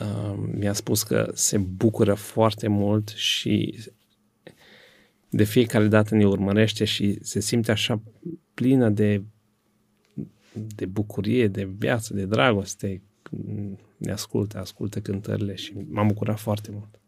um, 0.00 0.50
mi-a 0.58 0.72
spus 0.72 1.02
că 1.02 1.30
se 1.34 1.58
bucură 1.58 2.14
foarte 2.14 2.68
mult 2.68 3.08
și 3.08 3.78
de 5.28 5.44
fiecare 5.44 5.86
dată 5.86 6.14
ne 6.14 6.26
urmărește 6.26 6.84
și 6.84 7.18
se 7.22 7.40
simte 7.40 7.70
așa 7.70 8.02
plină 8.54 8.88
de, 8.88 9.22
de 10.52 10.86
bucurie, 10.86 11.48
de 11.48 11.64
viață, 11.64 12.14
de 12.14 12.24
dragoste. 12.24 13.02
Ne 13.96 14.12
ascultă, 14.12 14.58
ascultă 14.58 15.00
cântările 15.00 15.54
și 15.54 15.72
m-am 15.88 16.06
bucurat 16.06 16.38
foarte 16.38 16.70
mult. 16.70 17.00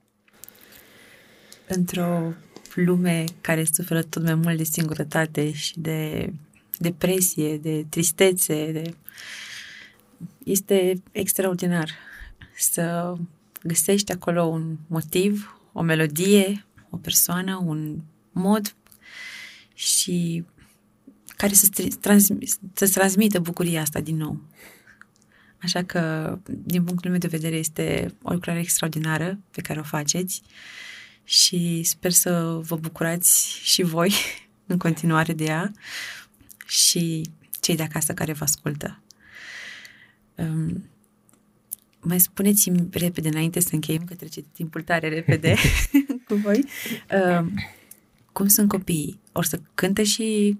Într-o 1.68 2.32
lume 2.74 3.24
care 3.40 3.64
suferă 3.72 4.02
tot 4.02 4.22
mai 4.22 4.34
mult 4.34 4.56
de 4.56 4.64
singurătate 4.64 5.52
și 5.52 5.78
de 5.78 6.32
depresie, 6.78 7.58
de 7.58 7.84
tristețe, 7.88 8.72
de... 8.72 8.94
este 10.44 11.02
extraordinar 11.12 11.90
să 12.56 13.14
găsești 13.62 14.12
acolo 14.12 14.42
un 14.42 14.76
motiv, 14.86 15.60
o 15.72 15.82
melodie, 15.82 16.64
o 16.90 16.96
persoană, 16.96 17.62
un 17.64 17.98
mod 18.32 18.74
și 19.74 20.44
care 21.36 21.54
să-ți, 21.54 21.82
transmi, 21.82 22.46
să-ți 22.72 22.92
transmită 22.92 23.40
bucuria 23.40 23.80
asta 23.80 24.00
din 24.00 24.16
nou. 24.16 24.40
Așa 25.62 25.82
că, 25.84 26.38
din 26.48 26.84
punctul 26.84 27.10
meu 27.10 27.18
de 27.18 27.26
vedere, 27.26 27.56
este 27.56 28.14
o 28.22 28.32
lucrare 28.32 28.58
extraordinară 28.58 29.38
pe 29.50 29.60
care 29.60 29.78
o 29.78 29.82
faceți 29.82 30.42
și 31.24 31.82
sper 31.82 32.10
să 32.10 32.60
vă 32.62 32.76
bucurați 32.76 33.60
și 33.62 33.82
voi 33.82 34.12
în 34.66 34.78
continuare 34.78 35.32
de 35.32 35.44
ea 35.44 35.72
și 36.66 37.30
cei 37.60 37.76
de 37.76 37.82
acasă 37.82 38.14
care 38.14 38.32
vă 38.32 38.44
ascultă. 38.44 39.00
Um, 40.34 40.84
mai 42.00 42.20
spuneți-mi 42.20 42.88
repede 42.90 43.28
înainte 43.28 43.60
să 43.60 43.68
încheiem, 43.72 44.04
că 44.04 44.14
trece 44.14 44.40
timpul 44.40 44.82
tare 44.82 45.08
repede 45.08 45.54
cu 46.26 46.34
voi. 46.34 46.64
Um, 47.38 47.52
cum 48.32 48.46
sunt 48.48 48.68
copiii? 48.68 49.20
Or 49.32 49.44
să 49.44 49.60
cântă 49.74 50.02
și 50.02 50.58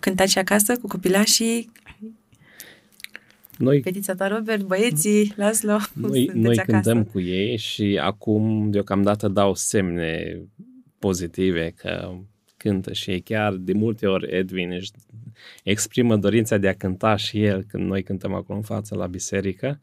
cântați 0.00 0.32
și 0.32 0.38
acasă 0.38 0.76
cu 0.76 0.86
copilașii? 0.86 1.72
Noi, 3.58 3.82
Fetița 3.82 4.14
ta, 4.14 4.28
Robert, 4.28 4.62
băieții, 4.62 5.32
Laslo, 5.36 5.72
noi, 5.94 6.24
sunteți 6.24 6.38
noi 6.38 6.56
acasă? 6.58 6.70
cântăm 6.70 7.04
cu 7.04 7.20
ei 7.20 7.56
și 7.56 7.98
acum 8.02 8.70
deocamdată 8.70 9.28
dau 9.28 9.54
semne 9.54 10.40
pozitive 10.98 11.72
că 11.76 12.14
cântă 12.56 12.92
și 12.92 13.10
ei. 13.10 13.20
Chiar 13.20 13.54
de 13.54 13.72
multe 13.72 14.06
ori 14.06 14.36
Edwin 14.36 14.70
își 14.70 14.90
exprimă 15.62 16.16
dorința 16.16 16.56
de 16.56 16.68
a 16.68 16.74
cânta 16.74 17.16
și 17.16 17.44
el 17.44 17.62
când 17.62 17.86
noi 17.86 18.02
cântăm 18.02 18.34
acolo 18.34 18.58
în 18.58 18.64
față 18.64 18.94
la 18.94 19.06
biserică 19.06 19.80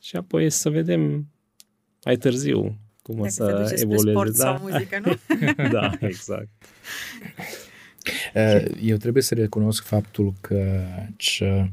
și 0.00 0.16
apoi 0.16 0.50
să 0.50 0.70
vedem 0.70 1.26
mai 2.04 2.16
târziu 2.16 2.78
cum 3.02 3.18
o 3.18 3.22
Dacă 3.22 3.30
se 3.30 3.42
să 3.42 3.50
duce 3.50 3.76
spre 3.76 3.80
evolueze. 3.80 4.10
sport 4.10 4.36
da? 4.36 4.44
sau 4.44 4.68
muzică, 4.70 5.00
nu? 5.04 5.16
da, 5.78 5.90
exact. 6.00 6.48
Uh, 8.34 8.64
Eu 8.82 8.96
trebuie 8.96 9.22
să 9.22 9.34
recunosc 9.34 9.84
faptul 9.84 10.32
că 10.40 10.84
ce, 11.16 11.70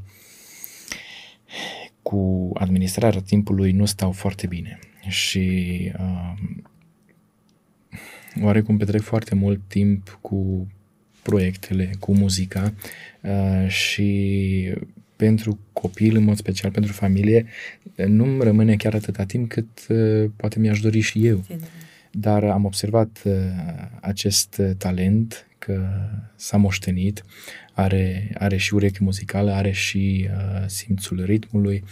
cu 2.02 2.50
administrarea 2.54 3.20
timpului 3.20 3.72
nu 3.72 3.84
stau 3.84 4.12
foarte 4.12 4.46
bine. 4.46 4.78
Și 5.08 5.92
uh, 5.98 6.32
oarecum 8.42 8.76
petrec 8.76 9.00
foarte 9.00 9.34
mult 9.34 9.60
timp 9.66 10.18
cu 10.20 10.66
proiectele, 11.22 11.90
cu 11.98 12.14
muzica 12.14 12.74
uh, 13.20 13.68
și 13.68 14.74
pentru 15.16 15.58
copil, 15.72 16.16
în 16.16 16.24
mod 16.24 16.36
special 16.36 16.70
pentru 16.70 16.92
familie, 16.92 17.46
nu-mi 18.06 18.42
rămâne 18.42 18.76
chiar 18.76 18.94
atâta 18.94 19.24
timp 19.24 19.48
cât 19.48 19.86
uh, 19.88 20.30
poate 20.36 20.58
mi-aș 20.58 20.80
dori 20.80 21.00
și 21.00 21.26
eu. 21.26 21.44
Dar 22.10 22.44
am 22.44 22.64
observat 22.64 23.22
uh, 23.24 23.32
acest 24.00 24.56
uh, 24.58 24.70
talent 24.78 25.46
că 25.58 25.88
s-a 26.36 26.56
moștenit, 26.56 27.24
are, 27.72 28.30
are 28.38 28.56
și 28.56 28.74
ureche 28.74 28.98
muzicală, 29.00 29.52
are 29.52 29.70
și 29.70 30.28
uh, 30.30 30.64
simțul 30.66 31.24
ritmului, 31.24 31.84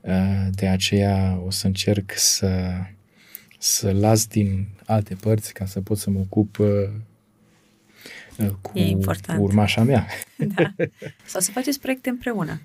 uh, 0.00 0.46
de 0.50 0.68
aceea 0.68 1.40
o 1.46 1.50
să 1.50 1.66
încerc 1.66 2.12
să, 2.14 2.72
să 3.58 3.90
las 3.92 4.26
din 4.26 4.66
alte 4.86 5.14
părți 5.14 5.52
ca 5.52 5.66
să 5.66 5.80
pot 5.80 5.98
să 5.98 6.10
mă 6.10 6.18
ocup 6.18 6.58
uh, 6.58 6.66
uh, 8.36 8.50
cu 8.60 8.78
E 8.78 8.86
important. 8.86 9.40
urmașa 9.42 9.82
mea. 9.82 10.06
Da. 10.36 10.74
Sau 11.26 11.40
să 11.40 11.50
faceți 11.50 11.80
proiecte 11.80 12.08
împreună. 12.08 12.60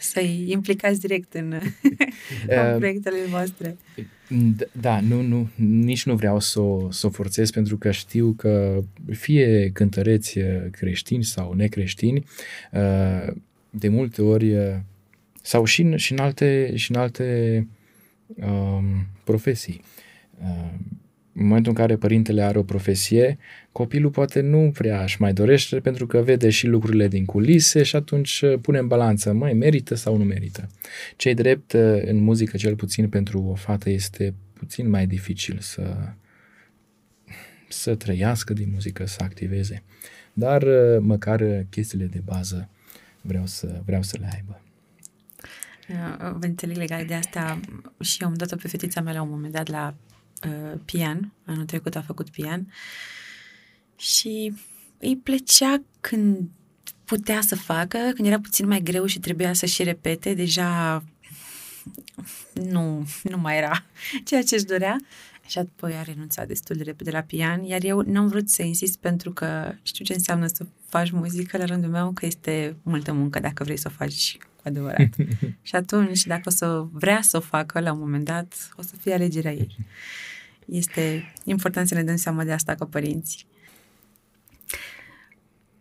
Să-i 0.00 0.44
implicați 0.50 1.00
direct 1.00 1.34
în, 1.34 1.52
în 2.46 2.78
proiectele 2.78 3.16
voastre. 3.28 3.76
D- 4.28 4.72
Da, 4.80 5.00
nu, 5.00 5.20
nu, 5.20 5.48
nici 5.56 6.04
nu 6.04 6.14
vreau 6.14 6.40
să 6.40 6.60
o, 6.60 6.90
să 6.90 7.06
o 7.06 7.10
forțez 7.10 7.50
pentru 7.50 7.76
că 7.76 7.90
știu 7.90 8.34
că 8.36 8.82
fie 9.10 9.70
cântăreți 9.72 10.38
uh, 10.38 10.44
creștini 10.70 11.24
sau 11.24 11.52
necreștini, 11.52 12.24
uh, 12.72 13.32
de 13.70 13.88
multe 13.88 14.22
ori, 14.22 14.54
uh, 14.54 14.74
sau 15.42 15.64
și 15.64 15.82
în, 15.82 15.96
și 15.96 16.12
în 16.12 16.18
alte, 16.18 16.72
și 16.76 16.90
în 16.90 16.96
alte 16.96 17.66
um, 18.34 19.06
profesii. 19.24 19.82
Uh, 21.36 21.42
În 21.42 21.46
momentul 21.46 21.72
în 21.72 21.78
care 21.78 21.96
părintele 21.96 22.42
are 22.42 22.58
o 22.58 22.62
profesie, 22.62 23.38
copilul 23.72 24.10
poate 24.10 24.40
nu 24.40 24.70
prea 24.74 25.02
își 25.02 25.20
mai 25.20 25.32
dorește 25.32 25.80
pentru 25.80 26.06
că 26.06 26.22
vede 26.22 26.50
și 26.50 26.66
lucrurile 26.66 27.08
din 27.08 27.24
culise 27.24 27.82
și 27.82 27.96
atunci 27.96 28.40
uh, 28.40 28.58
pune 28.60 28.78
în 28.78 28.86
balanță, 28.86 29.32
mai 29.32 29.52
merită 29.52 29.94
sau 29.94 30.16
nu 30.16 30.24
merită. 30.24 30.68
Cei 31.16 31.34
drept, 31.34 31.72
uh, 31.72 32.02
în 32.04 32.16
muzică, 32.16 32.56
cel 32.56 32.76
puțin 32.76 33.08
pentru 33.08 33.42
o 33.42 33.54
fată, 33.54 33.90
este 33.90 34.34
puțin 34.52 34.88
mai 34.88 35.06
dificil 35.06 35.58
să, 35.60 35.96
să 37.68 37.94
trăiască 37.94 38.52
din 38.52 38.68
muzică, 38.72 39.06
să 39.06 39.18
activeze. 39.22 39.82
Dar 40.32 40.62
uh, 40.62 40.98
măcar 41.00 41.40
uh, 41.40 41.60
chestiile 41.70 42.04
de 42.04 42.22
bază 42.24 42.68
vreau 43.20 43.46
să, 43.46 43.80
vreau 43.84 44.02
să 44.02 44.16
le 44.20 44.28
aibă. 44.34 44.60
Uh, 45.88 46.32
vă 46.38 46.46
înțeleg 46.46 46.76
legat 46.76 47.06
de 47.06 47.14
asta 47.14 47.60
și 48.00 48.22
eu 48.22 48.28
am 48.28 48.34
dat-o 48.34 48.56
pe 48.56 48.68
fetița 48.68 49.00
mea 49.00 49.12
la 49.12 49.22
un 49.22 49.28
moment 49.28 49.52
dat 49.52 49.68
la 49.68 49.94
uh, 50.46 50.78
pian. 50.84 51.32
Anul 51.44 51.64
trecut 51.64 51.96
a 51.96 52.02
făcut 52.02 52.30
pian. 52.30 52.72
Și 53.96 54.52
îi 54.98 55.16
plăcea 55.16 55.82
când 56.00 56.48
putea 57.04 57.40
să 57.40 57.56
facă, 57.56 57.98
când 58.14 58.26
era 58.26 58.40
puțin 58.40 58.66
mai 58.66 58.80
greu 58.80 59.06
și 59.06 59.18
trebuia 59.18 59.52
să 59.52 59.66
și 59.66 59.82
repete, 59.82 60.34
deja 60.34 61.02
nu, 62.52 63.06
nu 63.22 63.38
mai 63.38 63.56
era 63.56 63.84
ceea 64.26 64.42
ce 64.42 64.54
își 64.54 64.64
dorea. 64.64 64.96
Și 65.46 65.58
apoi 65.58 65.94
a 65.94 66.02
renunțat 66.02 66.46
destul 66.46 66.76
de 66.76 66.82
repede 66.82 67.10
la 67.10 67.20
pian, 67.20 67.62
iar 67.64 67.84
eu 67.84 68.00
n-am 68.00 68.28
vrut 68.28 68.48
să 68.48 68.62
insist 68.62 68.98
pentru 68.98 69.32
că 69.32 69.74
știu 69.82 70.04
ce 70.04 70.12
înseamnă 70.12 70.46
să 70.46 70.66
faci 70.88 71.10
muzică 71.10 71.56
la 71.56 71.64
rândul 71.64 71.90
meu, 71.90 72.12
că 72.12 72.26
este 72.26 72.76
multă 72.82 73.12
muncă 73.12 73.40
dacă 73.40 73.64
vrei 73.64 73.76
să 73.76 73.88
o 73.90 73.96
faci 73.96 74.36
cu 74.38 74.62
adevărat. 74.62 75.08
și 75.62 75.74
atunci, 75.74 76.26
dacă 76.26 76.42
o 76.44 76.50
să 76.50 76.86
vrea 76.92 77.20
să 77.22 77.36
o 77.36 77.40
facă 77.40 77.80
la 77.80 77.92
un 77.92 77.98
moment 77.98 78.24
dat, 78.24 78.68
o 78.76 78.82
să 78.82 78.96
fie 79.00 79.14
alegerea 79.14 79.52
ei. 79.52 79.76
Este 80.66 81.32
important 81.44 81.88
să 81.88 81.94
ne 81.94 82.02
dăm 82.02 82.16
seama 82.16 82.44
de 82.44 82.52
asta 82.52 82.74
ca 82.74 82.84
părinți. 82.84 83.46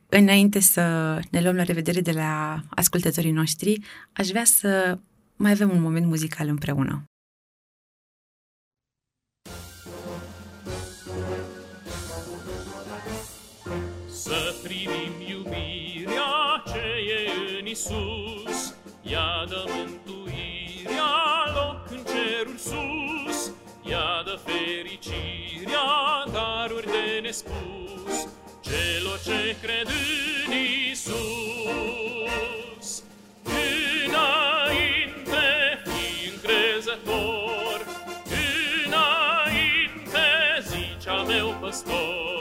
Înainte 0.09 0.59
să 0.59 1.19
ne 1.31 1.41
luăm 1.41 1.55
la 1.55 1.63
revedere 1.63 2.01
de 2.01 2.11
la 2.11 2.63
ascultătorii 2.69 3.31
noștri, 3.31 3.79
aș 4.13 4.27
vrea 4.27 4.43
să 4.43 4.99
mai 5.35 5.51
avem 5.51 5.69
un 5.69 5.81
moment 5.81 6.05
muzical 6.05 6.47
împreună. 6.47 7.03
Iubirea 15.35 16.63
ce 16.65 16.85
e 17.17 17.59
în 17.59 17.65
Isus, 17.65 18.75
ea 19.01 19.45
dă 19.49 19.63
mântuirea 19.67 21.13
loc 21.55 21.81
în 21.89 22.03
ceruri 22.03 22.59
sus, 22.59 23.51
ea 23.89 24.23
dă 24.25 24.39
fericirea, 24.45 25.89
daruri 26.31 26.85
de 26.85 27.19
nespus, 27.21 28.27
celor 28.61 29.19
ce 29.23 29.55
cred 29.61 29.87
în 30.47 30.53
Isus. 30.91 31.75
păstor. 41.65 41.95
Înainte 41.95 42.34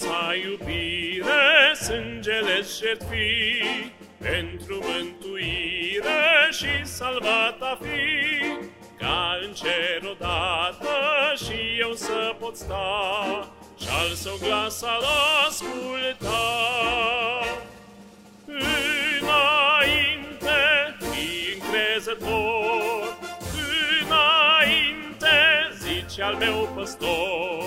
sa 0.00 0.32
iubire, 0.44 1.74
sângele 1.74 2.58
jertfi, 2.78 3.92
pentru 4.18 4.78
mântuire 4.88 6.22
și 6.50 6.86
salvata 6.86 7.78
fi, 7.82 8.08
ca 8.98 9.38
în 9.42 9.52
cer 9.52 10.00
odată 10.10 10.96
și 11.36 11.80
eu 11.80 11.92
să 11.92 12.34
pot 12.38 12.56
sta 12.56 13.48
și 13.80 13.88
al 14.00 14.14
său 14.14 14.36
glas 14.42 14.82
al 14.82 15.02
asculta. 15.46 16.42
Înainte, 19.20 20.60
fi 20.98 21.28
încrezător, 21.54 23.16
înainte, 24.02 25.36
zice 25.82 26.22
al 26.22 26.34
meu 26.34 26.68
păstor, 26.74 27.64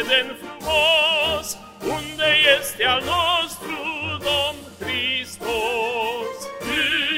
spriune 0.00 0.24
de 0.26 0.34
frumos, 0.34 1.56
unde 1.82 2.28
este 2.60 2.84
al 2.84 3.02
nostru 3.04 3.76
Domn 4.18 4.58
Hristos. 4.80 6.36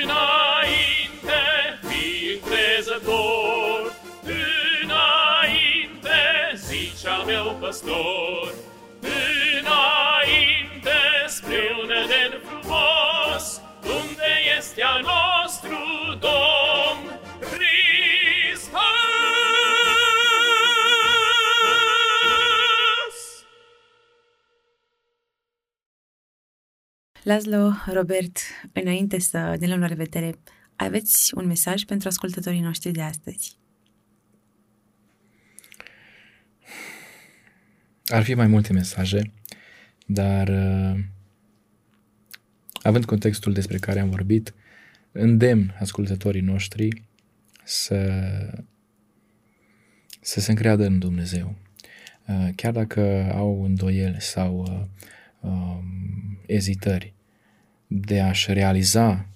Înainte, 0.03 1.42
fi 1.88 2.33
încrezător, 2.35 3.92
înainte, 4.83 6.21
zice 6.55 7.09
al 7.09 7.25
meu 7.25 7.57
păstor, 7.61 8.53
înainte, 9.61 10.99
spre 11.27 11.77
un 11.83 11.90
eden 11.90 12.40
frumos, 12.49 13.61
unde 13.83 14.31
este 14.59 14.83
al 14.83 15.01
nostru 15.01 15.41
Laszlo, 27.22 27.72
Robert, 27.92 28.38
înainte 28.72 29.18
să 29.18 29.56
ne 29.61 29.66
luăm 29.66 29.80
la 29.80 29.87
revedere, 29.87 30.35
aveți 30.76 31.35
un 31.35 31.46
mesaj 31.46 31.82
pentru 31.82 32.08
ascultătorii 32.08 32.61
noștri 32.61 32.90
de 32.90 33.02
astăzi? 33.02 33.56
Ar 38.06 38.22
fi 38.22 38.35
mai 38.35 38.46
multe 38.46 38.72
mesaje, 38.72 39.32
dar 40.06 40.48
uh, 40.48 41.04
având 42.82 43.04
contextul 43.04 43.52
despre 43.52 43.78
care 43.78 44.00
am 44.00 44.11
vorbit, 44.11 44.54
îndemn 45.12 45.76
ascultătorii 45.80 46.40
noștri 46.40 47.02
să, 47.64 48.20
să 50.20 50.40
se 50.40 50.50
încreadă 50.50 50.87
în 50.87 50.98
Dumnezeu. 50.98 51.54
Uh, 52.26 52.48
chiar 52.56 52.72
dacă 52.72 53.32
au 53.35 53.64
îndoieli 53.64 54.20
sau 54.20 54.58
uh, 54.58 54.87
um, 55.42 56.38
ezitări 56.46 57.12
de 57.87 58.20
a-și 58.20 58.52
realiza 58.52 59.26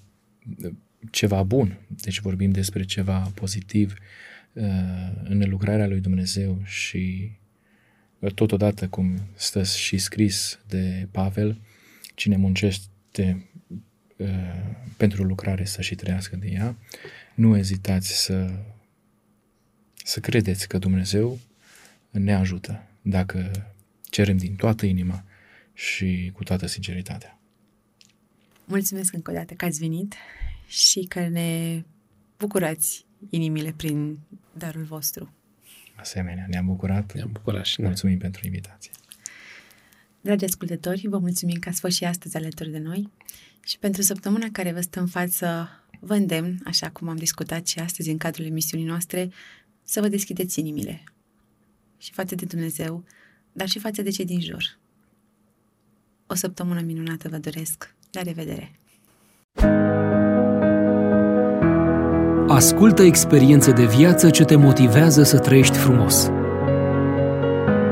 ceva 1.11 1.43
bun, 1.43 1.79
deci 1.87 2.21
vorbim 2.21 2.51
despre 2.51 2.85
ceva 2.85 3.33
pozitiv 3.35 3.95
în 5.23 5.43
lucrarea 5.49 5.87
lui 5.87 6.01
Dumnezeu 6.01 6.61
și 6.65 7.31
totodată 8.35 8.89
cum 8.89 9.21
stă 9.35 9.63
și 9.63 9.99
scris 9.99 10.59
de 10.69 11.09
Pavel, 11.11 11.61
cine 12.15 12.37
muncește 12.37 13.47
uh, 14.17 14.29
pentru 14.97 15.23
lucrare 15.23 15.65
să 15.65 15.83
și 15.83 15.95
trăiască 15.95 16.37
de 16.37 16.49
ea, 16.49 16.77
nu 17.35 17.57
ezitați 17.57 18.23
să, 18.25 18.59
să 20.05 20.21
credeți 20.21 20.69
că 20.69 20.79
Dumnezeu 20.79 21.39
ne 22.11 22.35
ajută 22.35 22.83
dacă 23.03 23.51
cerem 24.11 24.37
din 24.37 24.55
toată 24.55 24.87
inima 24.87 25.25
și 25.77 26.31
cu 26.35 26.43
toată 26.43 26.67
sinceritatea. 26.67 27.39
Mulțumesc 28.65 29.13
încă 29.13 29.31
o 29.31 29.35
dată 29.35 29.55
că 29.55 29.65
ați 29.65 29.79
venit 29.79 30.15
și 30.67 31.01
că 31.01 31.29
ne 31.29 31.83
bucurați 32.39 33.07
inimile 33.31 33.73
prin 33.77 34.19
darul 34.53 34.83
vostru. 34.83 35.33
Asemenea, 35.97 36.47
ne-am 36.49 36.67
bucurat. 36.67 37.15
Ne-am 37.15 37.31
bucurat 37.33 37.65
și 37.65 37.81
noi. 37.81 37.89
Mulțumim 37.89 38.19
pentru 38.19 38.41
invitație. 38.45 38.91
Dragi 40.21 40.45
ascultători, 40.45 41.09
vă 41.09 41.19
mulțumim 41.19 41.59
că 41.59 41.69
ați 41.69 41.81
fost 41.81 41.97
și 41.97 42.05
astăzi 42.05 42.37
alături 42.37 42.71
de 42.71 42.79
noi 42.79 43.11
și 43.65 43.79
pentru 43.79 44.03
săptămâna 44.03 44.47
care 44.53 44.73
vă 44.73 44.81
stă 44.81 45.01
în 45.01 45.07
față, 45.07 45.69
vă 46.01 46.15
îndemn, 46.15 46.61
așa 46.65 46.91
cum 46.91 47.09
am 47.09 47.17
discutat 47.17 47.67
și 47.67 47.79
astăzi 47.79 48.11
în 48.11 48.17
cadrul 48.17 48.47
emisiunii 48.47 48.87
noastre, 48.87 49.31
să 49.83 50.01
vă 50.01 50.09
deschideți 50.09 50.59
inimile 50.59 51.05
și 51.99 52.13
față 52.13 52.35
de 52.35 52.45
Dumnezeu, 52.45 53.05
dar 53.53 53.69
și 53.69 53.79
față 53.79 54.03
de 54.03 54.11
cei 54.11 54.25
din 54.25 54.41
jur. 54.41 54.79
O 56.27 56.35
săptămână 56.35 56.81
minunată 56.87 57.29
vă 57.29 57.37
doresc. 57.37 57.95
La 58.11 58.23
revedere! 58.23 58.73
Ascultă 62.49 63.03
experiențe 63.03 63.71
de 63.73 63.85
viață 63.85 64.31
ce 64.31 64.45
te 64.45 64.57
motivează 64.57 65.23
să 65.23 65.39
trăiești 65.39 65.77
frumos. 65.77 66.31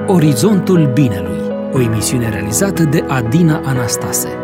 Orizontul 0.07 0.93
Binelui, 0.93 1.71
o 1.73 1.81
emisiune 1.81 2.29
realizată 2.29 2.85
de 2.85 3.05
Adina 3.09 3.61
Anastase. 3.65 4.44